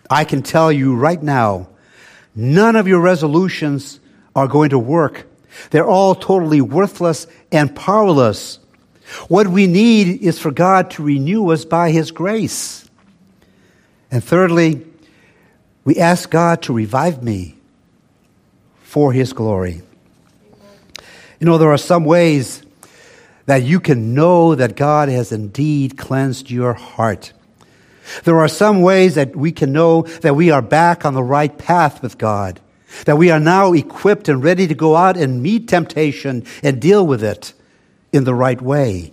I 0.09 0.25
can 0.25 0.43
tell 0.43 0.71
you 0.71 0.95
right 0.95 1.21
now, 1.23 1.69
none 2.35 2.75
of 2.75 2.87
your 2.87 2.99
resolutions 2.99 3.99
are 4.35 4.47
going 4.47 4.69
to 4.71 4.79
work. 4.79 5.25
They're 5.71 5.87
all 5.87 6.13
totally 6.13 6.61
worthless 6.61 7.25
and 7.51 7.75
powerless. 7.75 8.59
What 9.29 9.47
we 9.47 9.67
need 9.67 10.21
is 10.21 10.37
for 10.37 10.51
God 10.51 10.91
to 10.91 11.03
renew 11.03 11.49
us 11.49 11.63
by 11.63 11.91
His 11.91 12.11
grace. 12.11 12.89
And 14.11 14.23
thirdly, 14.23 14.85
we 15.85 15.95
ask 15.95 16.29
God 16.29 16.61
to 16.63 16.73
revive 16.73 17.23
me 17.23 17.56
for 18.87 19.11
His 19.11 19.33
glory. 19.33 19.81
You 21.41 21.45
know, 21.45 21.57
there 21.57 21.73
are 21.73 21.77
some 21.77 22.05
ways 22.05 22.63
that 23.45 23.61
you 23.63 23.81
can 23.81 24.13
know 24.13 24.55
that 24.55 24.77
God 24.77 25.09
has 25.09 25.33
indeed 25.33 25.97
cleansed 25.97 26.49
your 26.49 26.73
heart. 26.73 27.33
There 28.23 28.39
are 28.39 28.47
some 28.47 28.81
ways 28.81 29.15
that 29.15 29.35
we 29.35 29.51
can 29.51 29.73
know 29.73 30.03
that 30.21 30.37
we 30.37 30.51
are 30.51 30.61
back 30.61 31.03
on 31.03 31.13
the 31.13 31.21
right 31.21 31.55
path 31.57 32.01
with 32.01 32.17
God, 32.17 32.61
that 33.03 33.17
we 33.17 33.29
are 33.29 33.41
now 33.41 33.73
equipped 33.73 34.29
and 34.29 34.41
ready 34.41 34.67
to 34.67 34.73
go 34.73 34.95
out 34.95 35.17
and 35.17 35.43
meet 35.43 35.67
temptation 35.67 36.45
and 36.63 36.81
deal 36.81 37.05
with 37.05 37.21
it 37.21 37.53
in 38.13 38.23
the 38.23 38.33
right 38.33 38.61
way. 38.61 39.11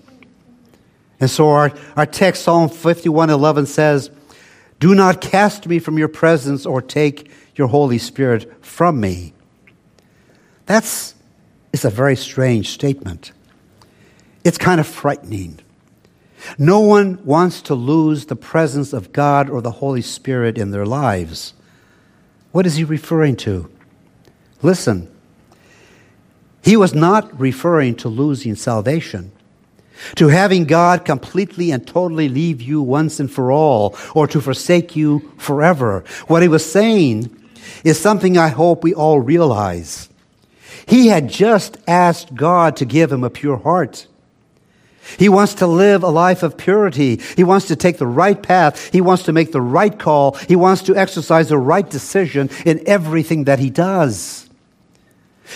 And 1.18 1.28
so 1.28 1.48
our, 1.48 1.72
our 1.96 2.06
text, 2.06 2.44
Psalm 2.44 2.68
51:11 2.68 3.66
says, 3.66 4.08
Do 4.78 4.94
not 4.94 5.20
cast 5.20 5.66
me 5.66 5.80
from 5.80 5.98
your 5.98 6.08
presence 6.08 6.64
or 6.64 6.80
take 6.80 7.28
your 7.56 7.66
Holy 7.66 7.98
Spirit 7.98 8.64
from 8.64 9.00
me. 9.00 9.33
That's 10.66 11.14
is 11.72 11.84
a 11.84 11.90
very 11.90 12.16
strange 12.16 12.68
statement. 12.68 13.32
It's 14.44 14.58
kind 14.58 14.80
of 14.80 14.86
frightening. 14.86 15.58
No 16.58 16.80
one 16.80 17.24
wants 17.24 17.62
to 17.62 17.74
lose 17.74 18.26
the 18.26 18.36
presence 18.36 18.92
of 18.92 19.12
God 19.12 19.50
or 19.50 19.60
the 19.60 19.70
Holy 19.70 20.02
Spirit 20.02 20.58
in 20.58 20.70
their 20.70 20.86
lives. 20.86 21.54
What 22.52 22.66
is 22.66 22.76
he 22.76 22.84
referring 22.84 23.36
to? 23.36 23.70
Listen, 24.62 25.10
he 26.62 26.76
was 26.76 26.94
not 26.94 27.38
referring 27.38 27.96
to 27.96 28.08
losing 28.08 28.54
salvation, 28.54 29.32
to 30.14 30.28
having 30.28 30.64
God 30.64 31.04
completely 31.04 31.70
and 31.70 31.86
totally 31.86 32.28
leave 32.28 32.62
you 32.62 32.80
once 32.80 33.18
and 33.18 33.30
for 33.30 33.50
all, 33.50 33.96
or 34.14 34.26
to 34.28 34.40
forsake 34.40 34.94
you 34.94 35.32
forever. 35.38 36.04
What 36.28 36.42
he 36.42 36.48
was 36.48 36.64
saying 36.64 37.34
is 37.82 37.98
something 37.98 38.38
I 38.38 38.48
hope 38.48 38.84
we 38.84 38.94
all 38.94 39.20
realize. 39.20 40.08
He 40.86 41.08
had 41.08 41.28
just 41.28 41.76
asked 41.86 42.34
God 42.34 42.76
to 42.76 42.84
give 42.84 43.10
him 43.10 43.24
a 43.24 43.30
pure 43.30 43.56
heart. 43.56 44.06
He 45.18 45.28
wants 45.28 45.54
to 45.54 45.66
live 45.66 46.02
a 46.02 46.08
life 46.08 46.42
of 46.42 46.56
purity. 46.56 47.20
He 47.36 47.44
wants 47.44 47.66
to 47.68 47.76
take 47.76 47.98
the 47.98 48.06
right 48.06 48.40
path. 48.42 48.90
He 48.92 49.00
wants 49.00 49.24
to 49.24 49.32
make 49.32 49.52
the 49.52 49.60
right 49.60 49.96
call. 49.98 50.32
He 50.48 50.56
wants 50.56 50.82
to 50.84 50.96
exercise 50.96 51.48
the 51.48 51.58
right 51.58 51.88
decision 51.88 52.50
in 52.64 52.82
everything 52.86 53.44
that 53.44 53.58
he 53.58 53.70
does. 53.70 54.48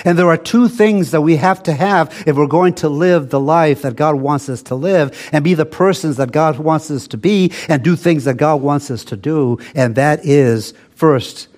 And 0.04 0.18
there 0.18 0.28
are 0.28 0.36
two 0.36 0.68
things 0.68 1.12
that 1.12 1.22
we 1.22 1.36
have 1.36 1.62
to 1.62 1.72
have 1.72 2.24
if 2.26 2.36
we're 2.36 2.46
going 2.46 2.74
to 2.74 2.90
live 2.90 3.30
the 3.30 3.40
life 3.40 3.82
that 3.82 3.96
God 3.96 4.16
wants 4.16 4.48
us 4.50 4.62
to 4.64 4.74
live 4.74 5.28
and 5.32 5.42
be 5.42 5.54
the 5.54 5.64
persons 5.64 6.18
that 6.18 6.30
God 6.30 6.58
wants 6.58 6.90
us 6.90 7.08
to 7.08 7.16
be 7.16 7.52
and 7.68 7.82
do 7.82 7.96
things 7.96 8.24
that 8.24 8.36
God 8.36 8.60
wants 8.60 8.90
us 8.90 9.02
to 9.04 9.16
do. 9.16 9.58
And 9.74 9.94
that 9.94 10.26
is, 10.26 10.74
first, 10.94 11.48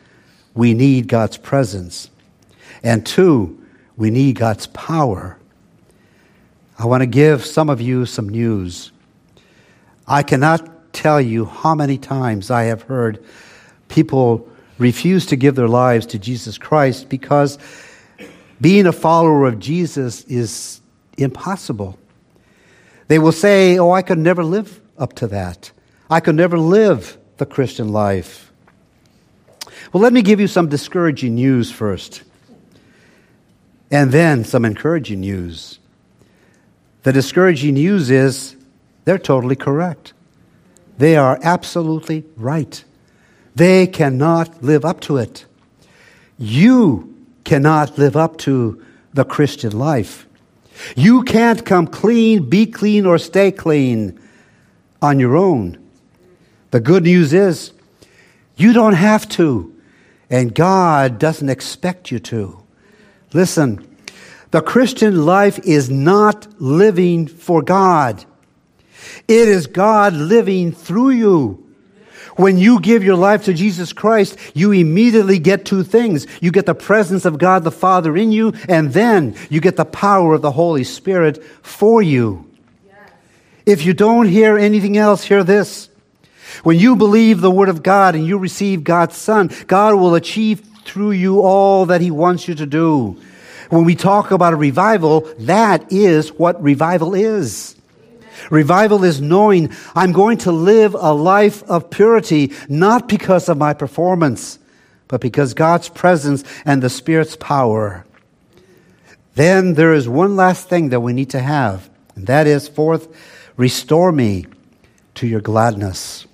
we 0.55 0.75
need 0.75 1.09
God's 1.09 1.39
presence. 1.39 2.09
And 2.85 3.05
two, 3.05 3.60
we 4.00 4.11
need 4.11 4.35
God's 4.37 4.66
power. 4.69 5.37
I 6.78 6.87
want 6.87 7.02
to 7.02 7.07
give 7.07 7.45
some 7.45 7.69
of 7.69 7.83
you 7.83 8.07
some 8.07 8.30
news. 8.30 8.92
I 10.09 10.23
cannot 10.23 10.95
tell 10.95 11.21
you 11.21 11.45
how 11.45 11.75
many 11.75 11.99
times 11.99 12.50
I 12.50 12.62
have 12.62 12.80
heard 12.80 13.23
people 13.88 14.49
refuse 14.78 15.26
to 15.26 15.37
give 15.37 15.54
their 15.54 15.69
lives 15.69 16.07
to 16.07 16.19
Jesus 16.19 16.57
Christ 16.57 17.11
because 17.11 17.59
being 18.59 18.87
a 18.87 18.92
follower 18.92 19.47
of 19.47 19.59
Jesus 19.59 20.25
is 20.25 20.80
impossible. 21.19 21.99
They 23.09 23.19
will 23.19 23.33
say, 23.33 23.78
Oh, 23.78 23.90
I 23.90 24.00
could 24.00 24.19
never 24.19 24.42
live 24.42 24.80
up 24.97 25.12
to 25.16 25.26
that. 25.26 25.73
I 26.09 26.21
could 26.21 26.37
never 26.37 26.59
live 26.59 27.19
the 27.37 27.45
Christian 27.45 27.90
life. 27.90 28.50
Well, 29.92 30.02
let 30.02 30.14
me 30.14 30.23
give 30.23 30.40
you 30.40 30.47
some 30.47 30.71
discouraging 30.71 31.35
news 31.35 31.71
first. 31.71 32.23
And 33.90 34.12
then 34.12 34.44
some 34.44 34.64
encouraging 34.64 35.20
news. 35.20 35.78
The 37.02 37.12
discouraging 37.12 37.75
news 37.75 38.11
is 38.11 38.56
they're 39.04 39.18
totally 39.18 39.56
correct. 39.56 40.12
They 40.99 41.16
are 41.16 41.38
absolutely 41.42 42.25
right. 42.37 42.85
They 43.54 43.87
cannot 43.87 44.62
live 44.62 44.85
up 44.85 45.00
to 45.02 45.16
it. 45.16 45.47
You 46.38 47.14
cannot 47.44 47.99
live 47.99 48.16
up 48.16 48.38
to 48.38 48.85
the 49.12 49.25
Christian 49.25 49.78
life. 49.78 50.26
You 50.94 51.23
can't 51.23 51.64
come 51.64 51.87
clean, 51.87 52.49
be 52.49 52.66
clean, 52.66 53.06
or 53.06 53.18
stay 53.18 53.50
clean 53.50 54.18
on 55.02 55.18
your 55.18 55.37
own. 55.37 55.78
The 56.70 56.80
good 56.80 57.04
news 57.04 57.32
is 57.32 57.73
you 58.56 58.73
don't 58.73 58.94
have 58.94 59.28
to, 59.30 59.75
and 60.28 60.54
God 60.54 61.18
doesn't 61.18 61.49
expect 61.49 62.11
you 62.11 62.18
to. 62.20 62.60
Listen, 63.33 63.87
the 64.51 64.61
Christian 64.61 65.25
life 65.25 65.59
is 65.61 65.89
not 65.89 66.47
living 66.61 67.27
for 67.29 67.62
God. 67.62 68.25
It 69.29 69.49
is 69.49 69.66
God 69.66 70.12
living 70.12 70.73
through 70.73 71.11
you. 71.11 71.66
When 72.37 72.59
you 72.59 72.81
give 72.81 73.05
your 73.05 73.16
life 73.16 73.45
to 73.45 73.55
Jesus 73.55 73.93
Christ, 73.93 74.38
you 74.55 74.73
immediately 74.73 75.38
get 75.38 75.64
two 75.64 75.83
things. 75.83 76.27
You 76.40 76.51
get 76.51 76.66
the 76.66 76.75
presence 76.75 77.25
of 77.25 77.38
God 77.38 77.64
the 77.64 77.71
Father 77.71 78.16
in 78.16 78.33
you, 78.33 78.55
and 78.69 78.93
then 78.93 79.37
you 79.51 79.61
get 79.61 79.77
the 79.77 79.85
power 79.85 80.35
of 80.35 80.43
the 80.43 80.53
Holy 80.53 80.85
Spirit 80.85 81.45
for 81.62 82.03
you. 82.03 82.51
If 83.66 83.85
you 83.85 83.93
don't 83.93 84.27
hear 84.27 84.57
anything 84.57 84.97
else, 84.97 85.23
hear 85.23 85.45
this. 85.45 85.90
When 86.62 86.79
you 86.79 86.97
believe 86.97 87.40
the 87.40 87.51
Word 87.51 87.69
of 87.69 87.83
God 87.83 88.14
and 88.14 88.27
you 88.27 88.38
receive 88.38 88.85
God's 88.85 89.16
Son, 89.16 89.51
God 89.66 89.95
will 89.95 90.14
achieve 90.14 90.62
through 90.85 91.12
you 91.12 91.43
all 91.43 91.87
that 91.87 92.01
He 92.01 92.11
wants 92.11 92.49
you 92.49 92.55
to 92.55 92.66
do. 92.66 93.21
When 93.71 93.85
we 93.85 93.95
talk 93.95 94.31
about 94.31 94.53
a 94.53 94.57
revival, 94.57 95.21
that 95.40 95.93
is 95.93 96.33
what 96.33 96.62
revival 96.62 97.14
is. 97.14 97.77
Revival 98.51 99.05
is 99.05 99.21
knowing 99.21 99.71
I'm 99.95 100.12
going 100.12 100.38
to 100.38 100.53
live 100.53 100.95
a 100.99 101.12
life 101.12 101.62
of 101.64 101.90
purity, 101.90 102.53
not 102.69 103.09
because 103.09 103.49
of 103.49 103.59
my 103.59 103.75
performance, 103.75 104.59
but 105.09 105.21
because 105.21 105.55
God's 105.55 105.88
presence 105.88 106.43
and 106.64 106.83
the 106.83 106.90
Spirit's 106.90 107.37
power. 107.37 108.05
Then 109.35 109.75
there 109.75 109.93
is 109.95 110.09
one 110.09 110.37
last 110.37 110.69
thing 110.69 110.88
that 110.88 111.01
we 111.01 111.12
need 111.12 111.31
to 111.31 111.40
have, 111.40 111.88
and 112.16 112.27
that 112.27 112.47
is 112.47 112.69
fourth, 112.69 113.09
restore 113.57 114.11
me 114.11 114.47
to 115.14 115.27
your 115.27 115.40
gladness. 115.40 116.27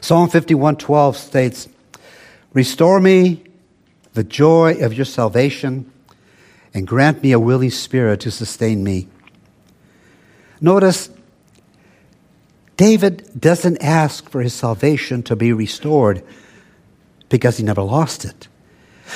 Psalm 0.00 0.28
51:12 0.28 1.16
states, 1.16 1.68
"Restore 2.56 3.00
me 3.00 3.44
the 4.14 4.24
joy 4.24 4.78
of 4.80 4.94
your 4.94 5.04
salvation, 5.04 5.92
and 6.72 6.86
grant 6.86 7.22
me 7.22 7.32
a 7.32 7.38
willing 7.38 7.68
spirit 7.68 8.20
to 8.20 8.30
sustain 8.30 8.82
me. 8.82 9.08
Notice, 10.58 11.10
David 12.78 13.38
doesn't 13.38 13.82
ask 13.82 14.30
for 14.30 14.40
his 14.40 14.54
salvation 14.54 15.22
to 15.24 15.36
be 15.36 15.52
restored 15.52 16.22
because 17.28 17.58
he 17.58 17.62
never 17.62 17.82
lost 17.82 18.24
it. 18.24 18.48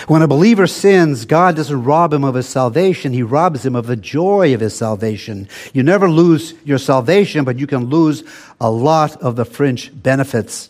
When 0.07 0.21
a 0.21 0.29
believer 0.29 0.67
sins, 0.67 1.25
God 1.25 1.57
doesn't 1.57 1.83
rob 1.83 2.13
him 2.13 2.25
of 2.25 2.35
his 2.35 2.47
salvation, 2.47 3.15
he 3.15 3.23
robs 3.23 3.65
him 3.65 3.75
of 3.75 3.87
the 3.87 3.97
joy 3.97 4.53
of 4.53 4.61
his 4.61 4.75
salvation. 4.75 5.49
You 5.73 5.83
never 5.83 6.11
lose 6.11 6.53
your 6.63 6.77
salvation, 6.79 7.47
but 7.47 7.59
you 7.59 7.67
can 7.67 7.87
lose 7.87 8.23
a 8.61 8.71
lot 8.71 9.17
of 9.23 9.37
the 9.37 9.47
fringe 9.47 9.91
benefits. 9.95 10.70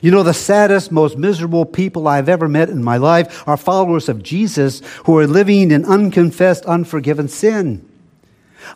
You 0.00 0.10
know, 0.10 0.22
the 0.22 0.34
saddest, 0.34 0.90
most 0.90 1.18
miserable 1.18 1.64
people 1.66 2.08
I've 2.08 2.28
ever 2.28 2.48
met 2.48 2.70
in 2.70 2.82
my 2.82 2.96
life 2.96 3.46
are 3.46 3.56
followers 3.56 4.08
of 4.08 4.22
Jesus 4.22 4.80
who 5.04 5.18
are 5.18 5.26
living 5.26 5.70
in 5.70 5.84
unconfessed, 5.84 6.64
unforgiven 6.66 7.28
sin. 7.28 7.88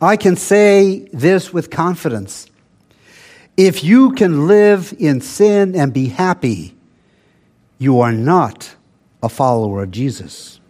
I 0.00 0.16
can 0.16 0.36
say 0.36 1.08
this 1.12 1.52
with 1.52 1.70
confidence. 1.70 2.48
If 3.56 3.82
you 3.82 4.12
can 4.12 4.46
live 4.46 4.94
in 4.98 5.20
sin 5.20 5.74
and 5.74 5.92
be 5.92 6.08
happy, 6.08 6.74
you 7.78 8.00
are 8.00 8.12
not 8.12 8.74
a 9.22 9.28
follower 9.28 9.84
of 9.84 9.90
Jesus. 9.90 10.60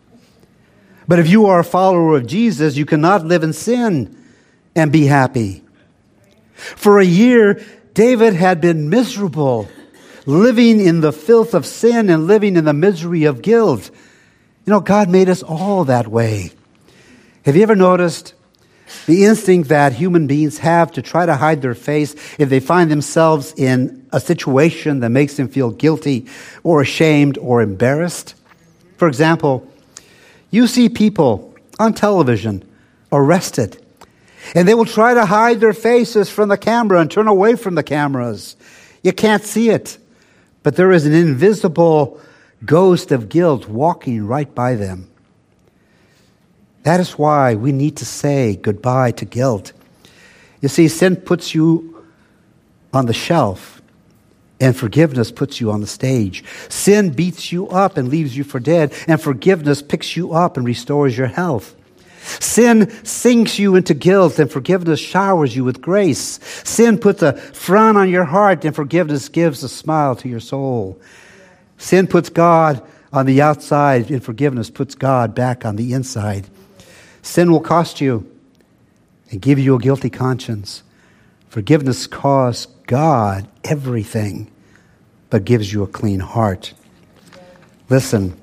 But 1.08 1.18
if 1.18 1.28
you 1.28 1.46
are 1.46 1.60
a 1.60 1.64
follower 1.64 2.16
of 2.16 2.26
Jesus, 2.26 2.76
you 2.76 2.84
cannot 2.84 3.24
live 3.24 3.42
in 3.42 3.52
sin 3.52 4.16
and 4.74 4.92
be 4.92 5.06
happy. 5.06 5.62
For 6.54 6.98
a 6.98 7.04
year, 7.04 7.64
David 7.94 8.34
had 8.34 8.60
been 8.60 8.88
miserable 8.88 9.68
living 10.26 10.80
in 10.80 11.00
the 11.00 11.12
filth 11.12 11.54
of 11.54 11.64
sin 11.64 12.10
and 12.10 12.26
living 12.26 12.56
in 12.56 12.64
the 12.64 12.72
misery 12.72 13.24
of 13.24 13.40
guilt. 13.40 13.90
You 14.66 14.72
know, 14.72 14.80
God 14.80 15.08
made 15.08 15.28
us 15.28 15.42
all 15.42 15.84
that 15.84 16.08
way. 16.08 16.50
Have 17.44 17.54
you 17.54 17.62
ever 17.62 17.76
noticed 17.76 18.34
the 19.06 19.24
instinct 19.24 19.68
that 19.68 19.92
human 19.92 20.26
beings 20.26 20.58
have 20.58 20.92
to 20.92 21.02
try 21.02 21.26
to 21.26 21.36
hide 21.36 21.62
their 21.62 21.74
face 21.74 22.14
if 22.38 22.48
they 22.48 22.60
find 22.60 22.90
themselves 22.90 23.54
in 23.56 24.06
a 24.12 24.20
situation 24.20 25.00
that 25.00 25.10
makes 25.10 25.36
them 25.36 25.48
feel 25.48 25.70
guilty 25.70 26.26
or 26.64 26.80
ashamed 26.80 27.38
or 27.38 27.62
embarrassed? 27.62 28.34
For 28.96 29.06
example, 29.06 29.70
you 30.50 30.66
see 30.66 30.88
people 30.88 31.54
on 31.78 31.94
television 31.94 32.64
arrested, 33.12 33.80
and 34.54 34.66
they 34.66 34.74
will 34.74 34.84
try 34.84 35.14
to 35.14 35.26
hide 35.26 35.60
their 35.60 35.72
faces 35.72 36.28
from 36.30 36.48
the 36.48 36.58
camera 36.58 37.00
and 37.00 37.10
turn 37.10 37.28
away 37.28 37.54
from 37.54 37.76
the 37.76 37.82
cameras. 37.82 38.56
You 39.02 39.12
can't 39.12 39.44
see 39.44 39.70
it 39.70 39.98
but 40.66 40.74
there 40.74 40.90
is 40.90 41.06
an 41.06 41.14
invisible 41.14 42.20
ghost 42.64 43.12
of 43.12 43.28
guilt 43.28 43.68
walking 43.68 44.26
right 44.26 44.52
by 44.52 44.74
them. 44.74 45.08
That 46.82 46.98
is 46.98 47.16
why 47.16 47.54
we 47.54 47.70
need 47.70 47.98
to 47.98 48.04
say 48.04 48.56
goodbye 48.56 49.12
to 49.12 49.24
guilt. 49.24 49.72
You 50.60 50.68
see, 50.68 50.88
sin 50.88 51.14
puts 51.14 51.54
you 51.54 52.04
on 52.92 53.06
the 53.06 53.12
shelf, 53.12 53.80
and 54.58 54.76
forgiveness 54.76 55.30
puts 55.30 55.60
you 55.60 55.70
on 55.70 55.82
the 55.82 55.86
stage. 55.86 56.42
Sin 56.68 57.10
beats 57.10 57.52
you 57.52 57.68
up 57.68 57.96
and 57.96 58.08
leaves 58.08 58.36
you 58.36 58.42
for 58.42 58.58
dead, 58.58 58.92
and 59.06 59.20
forgiveness 59.20 59.82
picks 59.82 60.16
you 60.16 60.32
up 60.32 60.56
and 60.56 60.66
restores 60.66 61.16
your 61.16 61.28
health. 61.28 61.76
Sin 62.40 62.90
sinks 63.04 63.58
you 63.58 63.76
into 63.76 63.94
guilt, 63.94 64.38
and 64.38 64.50
forgiveness 64.50 65.00
showers 65.00 65.54
you 65.54 65.64
with 65.64 65.80
grace. 65.80 66.40
Sin 66.64 66.98
puts 66.98 67.22
a 67.22 67.34
frown 67.34 67.96
on 67.96 68.08
your 68.08 68.24
heart, 68.24 68.64
and 68.64 68.74
forgiveness 68.74 69.28
gives 69.28 69.62
a 69.62 69.68
smile 69.68 70.16
to 70.16 70.28
your 70.28 70.40
soul. 70.40 71.00
Sin 71.78 72.06
puts 72.06 72.28
God 72.28 72.82
on 73.12 73.26
the 73.26 73.42
outside, 73.42 74.10
and 74.10 74.24
forgiveness 74.24 74.70
puts 74.70 74.94
God 74.94 75.34
back 75.34 75.64
on 75.64 75.76
the 75.76 75.92
inside. 75.92 76.48
Sin 77.22 77.50
will 77.50 77.60
cost 77.60 78.00
you 78.00 78.30
and 79.30 79.40
give 79.40 79.58
you 79.58 79.74
a 79.74 79.78
guilty 79.78 80.10
conscience. 80.10 80.82
Forgiveness 81.48 82.06
costs 82.06 82.66
God 82.86 83.48
everything, 83.64 84.50
but 85.30 85.44
gives 85.44 85.72
you 85.72 85.82
a 85.82 85.86
clean 85.86 86.20
heart. 86.20 86.74
Listen. 87.88 88.36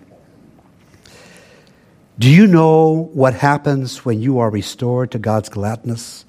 Do 2.24 2.30
you 2.30 2.48
know 2.48 3.10
what 3.12 3.34
happens 3.34 4.06
when 4.06 4.22
you 4.22 4.40
are 4.40 4.50
restored 4.50 5.12
to 5.12 5.20
God's 5.20 5.50
gladness? 5.50 6.24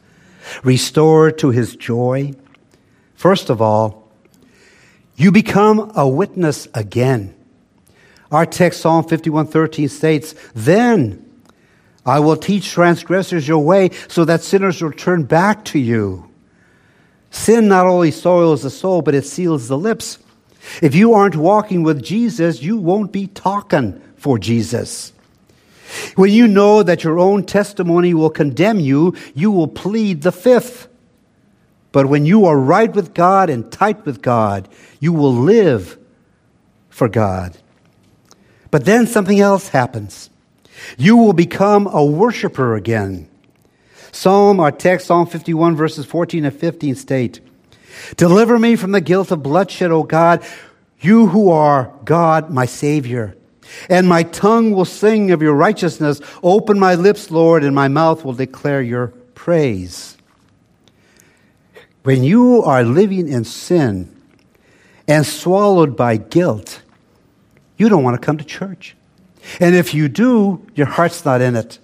Restored 0.64 1.38
to 1.38 1.50
his 1.50 1.76
joy? 1.76 2.32
First 3.14 3.48
of 3.48 3.62
all, 3.62 4.10
you 5.14 5.30
become 5.30 5.92
a 5.94 6.08
witness 6.08 6.66
again. 6.74 7.32
Our 8.32 8.44
text, 8.44 8.80
Psalm 8.80 9.04
51:13 9.04 9.88
states, 9.88 10.34
"Then 10.52 11.24
I 12.04 12.18
will 12.18 12.34
teach 12.34 12.72
transgressors 12.72 13.46
your 13.46 13.62
way 13.62 13.92
so 14.08 14.24
that 14.24 14.42
sinners 14.42 14.82
will 14.82 14.90
turn 14.90 15.22
back 15.22 15.64
to 15.66 15.78
you." 15.78 16.24
Sin 17.30 17.68
not 17.68 17.86
only 17.86 18.10
soils 18.10 18.62
the 18.62 18.70
soul, 18.70 19.00
but 19.00 19.14
it 19.14 19.26
seals 19.26 19.68
the 19.68 19.78
lips. 19.78 20.18
If 20.82 20.96
you 20.96 21.14
aren't 21.14 21.36
walking 21.36 21.84
with 21.84 22.02
Jesus, 22.02 22.64
you 22.64 22.78
won't 22.78 23.12
be 23.12 23.28
talking 23.28 24.00
for 24.16 24.40
Jesus. 24.40 25.12
When 26.16 26.30
you 26.30 26.46
know 26.46 26.82
that 26.82 27.04
your 27.04 27.18
own 27.18 27.44
testimony 27.44 28.14
will 28.14 28.30
condemn 28.30 28.80
you, 28.80 29.14
you 29.34 29.50
will 29.50 29.68
plead 29.68 30.22
the 30.22 30.32
fifth. 30.32 30.88
But 31.92 32.06
when 32.06 32.26
you 32.26 32.46
are 32.46 32.58
right 32.58 32.92
with 32.92 33.14
God 33.14 33.50
and 33.50 33.70
tight 33.70 34.04
with 34.04 34.22
God, 34.22 34.68
you 34.98 35.12
will 35.12 35.32
live 35.32 35.98
for 36.88 37.08
God. 37.08 37.56
But 38.70 38.84
then 38.84 39.06
something 39.06 39.38
else 39.38 39.68
happens. 39.68 40.30
You 40.98 41.16
will 41.16 41.32
become 41.32 41.86
a 41.86 42.04
worshiper 42.04 42.74
again. 42.74 43.28
Psalm, 44.10 44.60
our 44.60 44.72
text, 44.72 45.06
Psalm 45.06 45.26
51, 45.26 45.76
verses 45.76 46.06
14 46.06 46.44
and 46.44 46.54
15 46.54 46.94
state, 46.94 47.40
Deliver 48.16 48.58
me 48.58 48.76
from 48.76 48.92
the 48.92 49.00
guilt 49.00 49.30
of 49.30 49.42
bloodshed, 49.42 49.90
O 49.90 50.02
God, 50.02 50.44
you 51.00 51.28
who 51.28 51.50
are 51.50 51.92
God, 52.04 52.50
my 52.50 52.66
Savior. 52.66 53.36
And 53.88 54.08
my 54.08 54.22
tongue 54.22 54.72
will 54.72 54.84
sing 54.84 55.30
of 55.30 55.42
your 55.42 55.54
righteousness. 55.54 56.20
Open 56.42 56.78
my 56.78 56.94
lips, 56.94 57.30
Lord, 57.30 57.64
and 57.64 57.74
my 57.74 57.88
mouth 57.88 58.24
will 58.24 58.32
declare 58.32 58.82
your 58.82 59.08
praise. 59.34 60.16
When 62.02 62.22
you 62.22 62.62
are 62.62 62.84
living 62.84 63.28
in 63.28 63.44
sin 63.44 64.14
and 65.08 65.26
swallowed 65.26 65.96
by 65.96 66.18
guilt, 66.18 66.82
you 67.76 67.88
don't 67.88 68.02
want 68.02 68.20
to 68.20 68.24
come 68.24 68.36
to 68.38 68.44
church. 68.44 68.94
And 69.60 69.74
if 69.74 69.94
you 69.94 70.08
do, 70.08 70.64
your 70.74 70.86
heart's 70.86 71.24
not 71.24 71.40
in 71.40 71.56
it. 71.56 71.78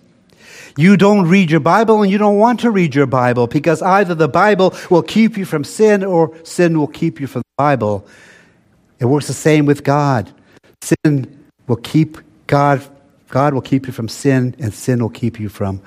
You 0.76 0.96
don't 0.96 1.26
read 1.26 1.50
your 1.50 1.60
Bible 1.60 2.02
and 2.02 2.10
you 2.10 2.18
don't 2.18 2.38
want 2.38 2.60
to 2.60 2.70
read 2.70 2.94
your 2.94 3.06
Bible 3.06 3.46
because 3.46 3.82
either 3.82 4.14
the 4.14 4.28
Bible 4.28 4.74
will 4.88 5.02
keep 5.02 5.36
you 5.36 5.44
from 5.44 5.64
sin 5.64 6.04
or 6.04 6.34
sin 6.44 6.78
will 6.78 6.86
keep 6.86 7.20
you 7.20 7.26
from 7.26 7.40
the 7.40 7.62
Bible. 7.62 8.06
It 8.98 9.06
works 9.06 9.26
the 9.26 9.32
same 9.32 9.66
with 9.66 9.82
God. 9.82 10.30
Sin 10.82 11.39
will 11.70 11.76
keep 11.76 12.18
God, 12.48 12.82
God 13.28 13.54
will 13.54 13.62
keep 13.62 13.86
you 13.86 13.92
from 13.92 14.08
sin, 14.08 14.56
and 14.58 14.74
sin 14.74 15.00
will 15.00 15.08
keep 15.08 15.38
you 15.38 15.48
from, 15.48 15.80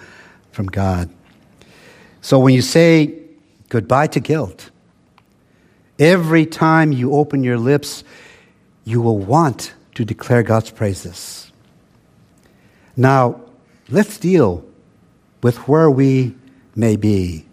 from 0.51 0.67
God. 0.67 1.09
So 2.21 2.39
when 2.39 2.53
you 2.55 2.61
say 2.61 3.19
goodbye 3.67 4.07
to 4.07 4.21
guilt, 4.21 4.71
every 5.99 6.45
time 6.45 6.93
you 6.93 7.13
open 7.13 7.43
your 7.43 7.57
lips, 7.57 8.05
you 8.85 9.01
will 9.01 9.19
want 9.19 9.73
to 9.95 10.05
declare 10.05 10.41
God's 10.41 10.71
praises. 10.71 11.51
Now, 12.95 13.41
let's 13.89 14.17
deal 14.17 14.63
with 15.41 15.67
where 15.67 15.91
we 15.91 16.33
may 16.75 16.95
be. 16.95 17.45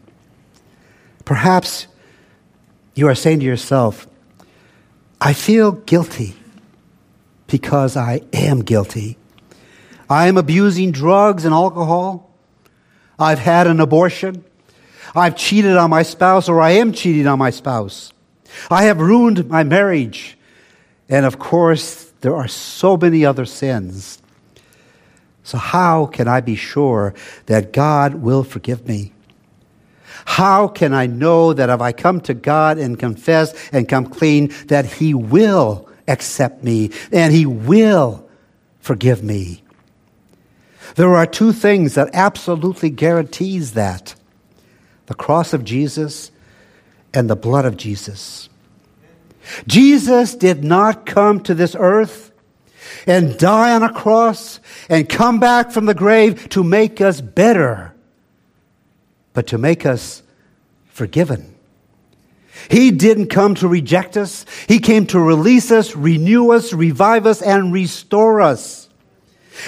Perhaps 1.25 1.89
you 2.95 3.09
are 3.09 3.15
saying 3.17 3.41
to 3.41 3.47
yourself, 3.47 4.07
I 5.21 5.33
feel 5.33 5.73
guilty 5.73 6.37
because 7.51 7.97
I 7.97 8.23
am 8.33 8.61
guilty. 8.61 9.19
I 10.09 10.29
am 10.29 10.37
abusing 10.37 10.93
drugs 10.93 11.45
and 11.45 11.53
alcohol. 11.53 12.31
I've 13.19 13.39
had 13.39 13.67
an 13.67 13.81
abortion. 13.81 14.45
I've 15.15 15.37
cheated 15.37 15.77
on 15.77 15.91
my 15.91 16.03
spouse, 16.03 16.49
or 16.49 16.61
I 16.61 16.73
am 16.73 16.93
cheating 16.93 17.27
on 17.27 17.39
my 17.39 17.51
spouse. 17.51 18.13
I 18.71 18.85
have 18.85 19.01
ruined 19.01 19.49
my 19.49 19.65
marriage. 19.65 20.39
And 21.09 21.27
of 21.27 21.39
course, 21.39 22.05
there 22.21 22.37
are 22.37 22.49
so 22.49 22.97
many 22.97 23.25
other 23.25 23.45
sins. 23.45 24.21
So, 25.43 25.59
how 25.59 26.07
can 26.07 26.29
I 26.29 26.41
be 26.41 26.55
sure 26.55 27.15
that 27.47 27.73
God 27.73 28.17
will 28.17 28.45
forgive 28.45 28.87
me? 28.87 29.13
How 30.25 30.69
can 30.69 30.95
I 30.95 31.07
know 31.07 31.53
that 31.53 31.71
if 31.71 31.81
I 31.81 31.93
come 31.93 32.21
to 32.23 32.35
God 32.35 32.79
and 32.79 32.99
confess 32.99 33.53
and 33.71 33.89
come 33.89 34.07
clean, 34.07 34.53
that 34.67 34.85
He 34.85 35.15
will 35.15 35.90
accept 36.11 36.63
me 36.63 36.91
and 37.13 37.33
he 37.33 37.47
will 37.47 38.29
forgive 38.81 39.23
me. 39.23 39.63
There 40.97 41.15
are 41.15 41.27
two 41.27 41.53
things 41.53 41.95
that 41.95 42.11
absolutely 42.13 42.91
guarantees 42.91 43.73
that. 43.73 44.15
The 45.07 45.15
cross 45.15 45.53
of 45.53 45.65
Jesus 45.65 46.31
and 47.15 47.29
the 47.29 47.37
blood 47.37 47.65
of 47.65 47.77
Jesus. 47.77 48.49
Jesus 49.67 50.35
did 50.35 50.63
not 50.63 51.07
come 51.07 51.41
to 51.41 51.55
this 51.55 51.75
earth 51.79 52.33
and 53.07 53.39
die 53.39 53.75
on 53.75 53.83
a 53.83 53.93
cross 53.93 54.61
and 54.89 55.09
come 55.09 55.41
back 55.41 55.71
from 55.71 55.87
the 55.87 55.95
grave 55.95 56.49
to 56.51 56.63
make 56.63 57.01
us 57.01 57.21
better, 57.21 57.95
but 59.33 59.47
to 59.49 59.59
make 59.59 59.87
us 59.87 60.23
forgiven. 60.89 61.55
He 62.69 62.91
didn't 62.91 63.29
come 63.29 63.55
to 63.57 63.69
reject 63.69 64.17
us. 64.17 64.45
He 64.69 64.79
came 64.79 65.07
to 65.07 65.21
release 65.21 65.71
us, 65.71 65.95
renew 65.97 66.51
us, 66.51 66.73
revive 66.73 67.27
us, 67.27 67.43
and 67.43 67.73
restore 67.73 68.41
us. 68.41 68.89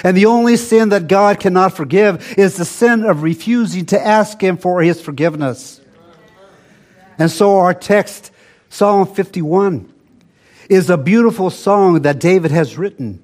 And 0.03 0.17
the 0.17 0.25
only 0.25 0.57
sin 0.57 0.89
that 0.89 1.07
God 1.07 1.39
cannot 1.39 1.75
forgive 1.75 2.37
is 2.37 2.57
the 2.57 2.65
sin 2.65 3.03
of 3.03 3.23
refusing 3.23 3.85
to 3.87 4.05
ask 4.05 4.41
Him 4.41 4.57
for 4.57 4.81
His 4.81 5.01
forgiveness. 5.01 5.81
And 7.19 7.29
so 7.29 7.57
our 7.57 7.73
text, 7.73 8.31
Psalm 8.69 9.07
51, 9.07 9.91
is 10.69 10.89
a 10.89 10.97
beautiful 10.97 11.49
song 11.49 12.01
that 12.01 12.19
David 12.19 12.51
has 12.51 12.77
written. 12.77 13.23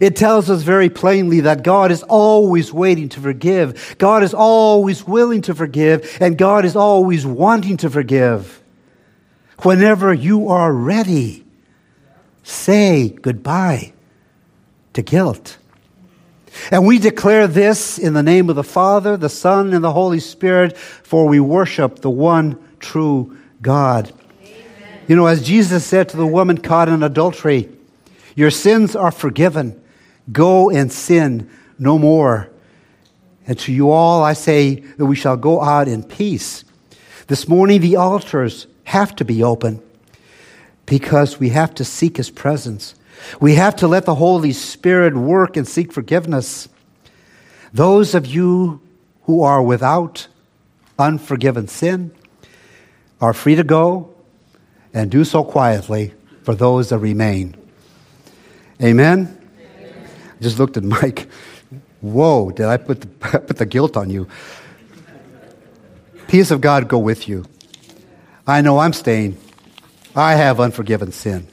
It 0.00 0.16
tells 0.16 0.50
us 0.50 0.62
very 0.62 0.90
plainly 0.90 1.40
that 1.40 1.62
God 1.62 1.90
is 1.90 2.02
always 2.02 2.72
waiting 2.72 3.08
to 3.10 3.20
forgive. 3.20 3.96
God 3.98 4.22
is 4.22 4.34
always 4.34 5.06
willing 5.06 5.42
to 5.42 5.54
forgive, 5.54 6.18
and 6.20 6.36
God 6.36 6.64
is 6.64 6.76
always 6.76 7.24
wanting 7.24 7.76
to 7.78 7.90
forgive. 7.90 8.60
Whenever 9.62 10.14
you 10.14 10.48
are 10.48 10.72
ready, 10.72 11.44
say 12.44 13.08
goodbye 13.08 13.92
to 14.92 15.02
guilt. 15.02 15.58
And 16.70 16.86
we 16.86 16.98
declare 16.98 17.46
this 17.46 17.98
in 17.98 18.14
the 18.14 18.22
name 18.22 18.48
of 18.50 18.56
the 18.56 18.64
Father, 18.64 19.16
the 19.16 19.28
Son, 19.28 19.74
and 19.74 19.82
the 19.82 19.92
Holy 19.92 20.20
Spirit, 20.20 20.76
for 20.76 21.26
we 21.26 21.40
worship 21.40 22.00
the 22.00 22.10
one 22.10 22.56
true 22.78 23.36
God. 23.60 24.12
Amen. 24.42 25.00
You 25.08 25.16
know, 25.16 25.26
as 25.26 25.44
Jesus 25.44 25.84
said 25.84 26.08
to 26.10 26.16
the 26.16 26.26
woman 26.26 26.58
caught 26.58 26.88
in 26.88 27.02
adultery, 27.02 27.68
Your 28.36 28.50
sins 28.50 28.94
are 28.94 29.10
forgiven. 29.10 29.80
Go 30.30 30.70
and 30.70 30.92
sin 30.92 31.50
no 31.78 31.98
more. 31.98 32.48
And 33.46 33.58
to 33.60 33.72
you 33.72 33.90
all, 33.90 34.22
I 34.22 34.34
say 34.34 34.76
that 34.76 35.06
we 35.06 35.16
shall 35.16 35.36
go 35.36 35.62
out 35.62 35.88
in 35.88 36.02
peace. 36.02 36.64
This 37.26 37.48
morning, 37.48 37.80
the 37.80 37.96
altars 37.96 38.66
have 38.88 39.14
to 39.16 39.24
be 39.24 39.42
open 39.42 39.82
because 40.86 41.38
we 41.38 41.50
have 41.50 41.74
to 41.74 41.84
seek 41.84 42.16
His 42.16 42.30
presence. 42.30 42.94
We 43.38 43.54
have 43.56 43.76
to 43.76 43.86
let 43.86 44.06
the 44.06 44.14
Holy 44.14 44.52
Spirit 44.52 45.14
work 45.14 45.58
and 45.58 45.68
seek 45.68 45.92
forgiveness. 45.92 46.68
Those 47.74 48.14
of 48.14 48.24
you 48.26 48.80
who 49.24 49.42
are 49.42 49.62
without 49.62 50.26
unforgiven 50.98 51.68
sin 51.68 52.12
are 53.20 53.34
free 53.34 53.56
to 53.56 53.64
go 53.64 54.14
and 54.94 55.10
do 55.10 55.22
so 55.22 55.44
quietly 55.44 56.14
for 56.42 56.54
those 56.54 56.88
that 56.88 56.98
remain. 56.98 57.54
Amen? 58.82 59.36
I 59.58 60.42
just 60.42 60.58
looked 60.58 60.78
at 60.78 60.84
Mike. 60.84 61.28
Whoa, 62.00 62.50
did 62.52 62.64
I 62.64 62.78
put 62.78 63.02
the, 63.02 63.06
put 63.40 63.58
the 63.58 63.66
guilt 63.66 63.98
on 63.98 64.08
you? 64.08 64.28
Peace 66.26 66.50
of 66.50 66.62
God 66.62 66.88
go 66.88 66.98
with 66.98 67.28
you. 67.28 67.44
I 68.48 68.62
know 68.62 68.78
I'm 68.78 68.94
staying. 68.94 69.36
I 70.16 70.34
have 70.34 70.58
unforgiven 70.58 71.12
sin. 71.12 71.46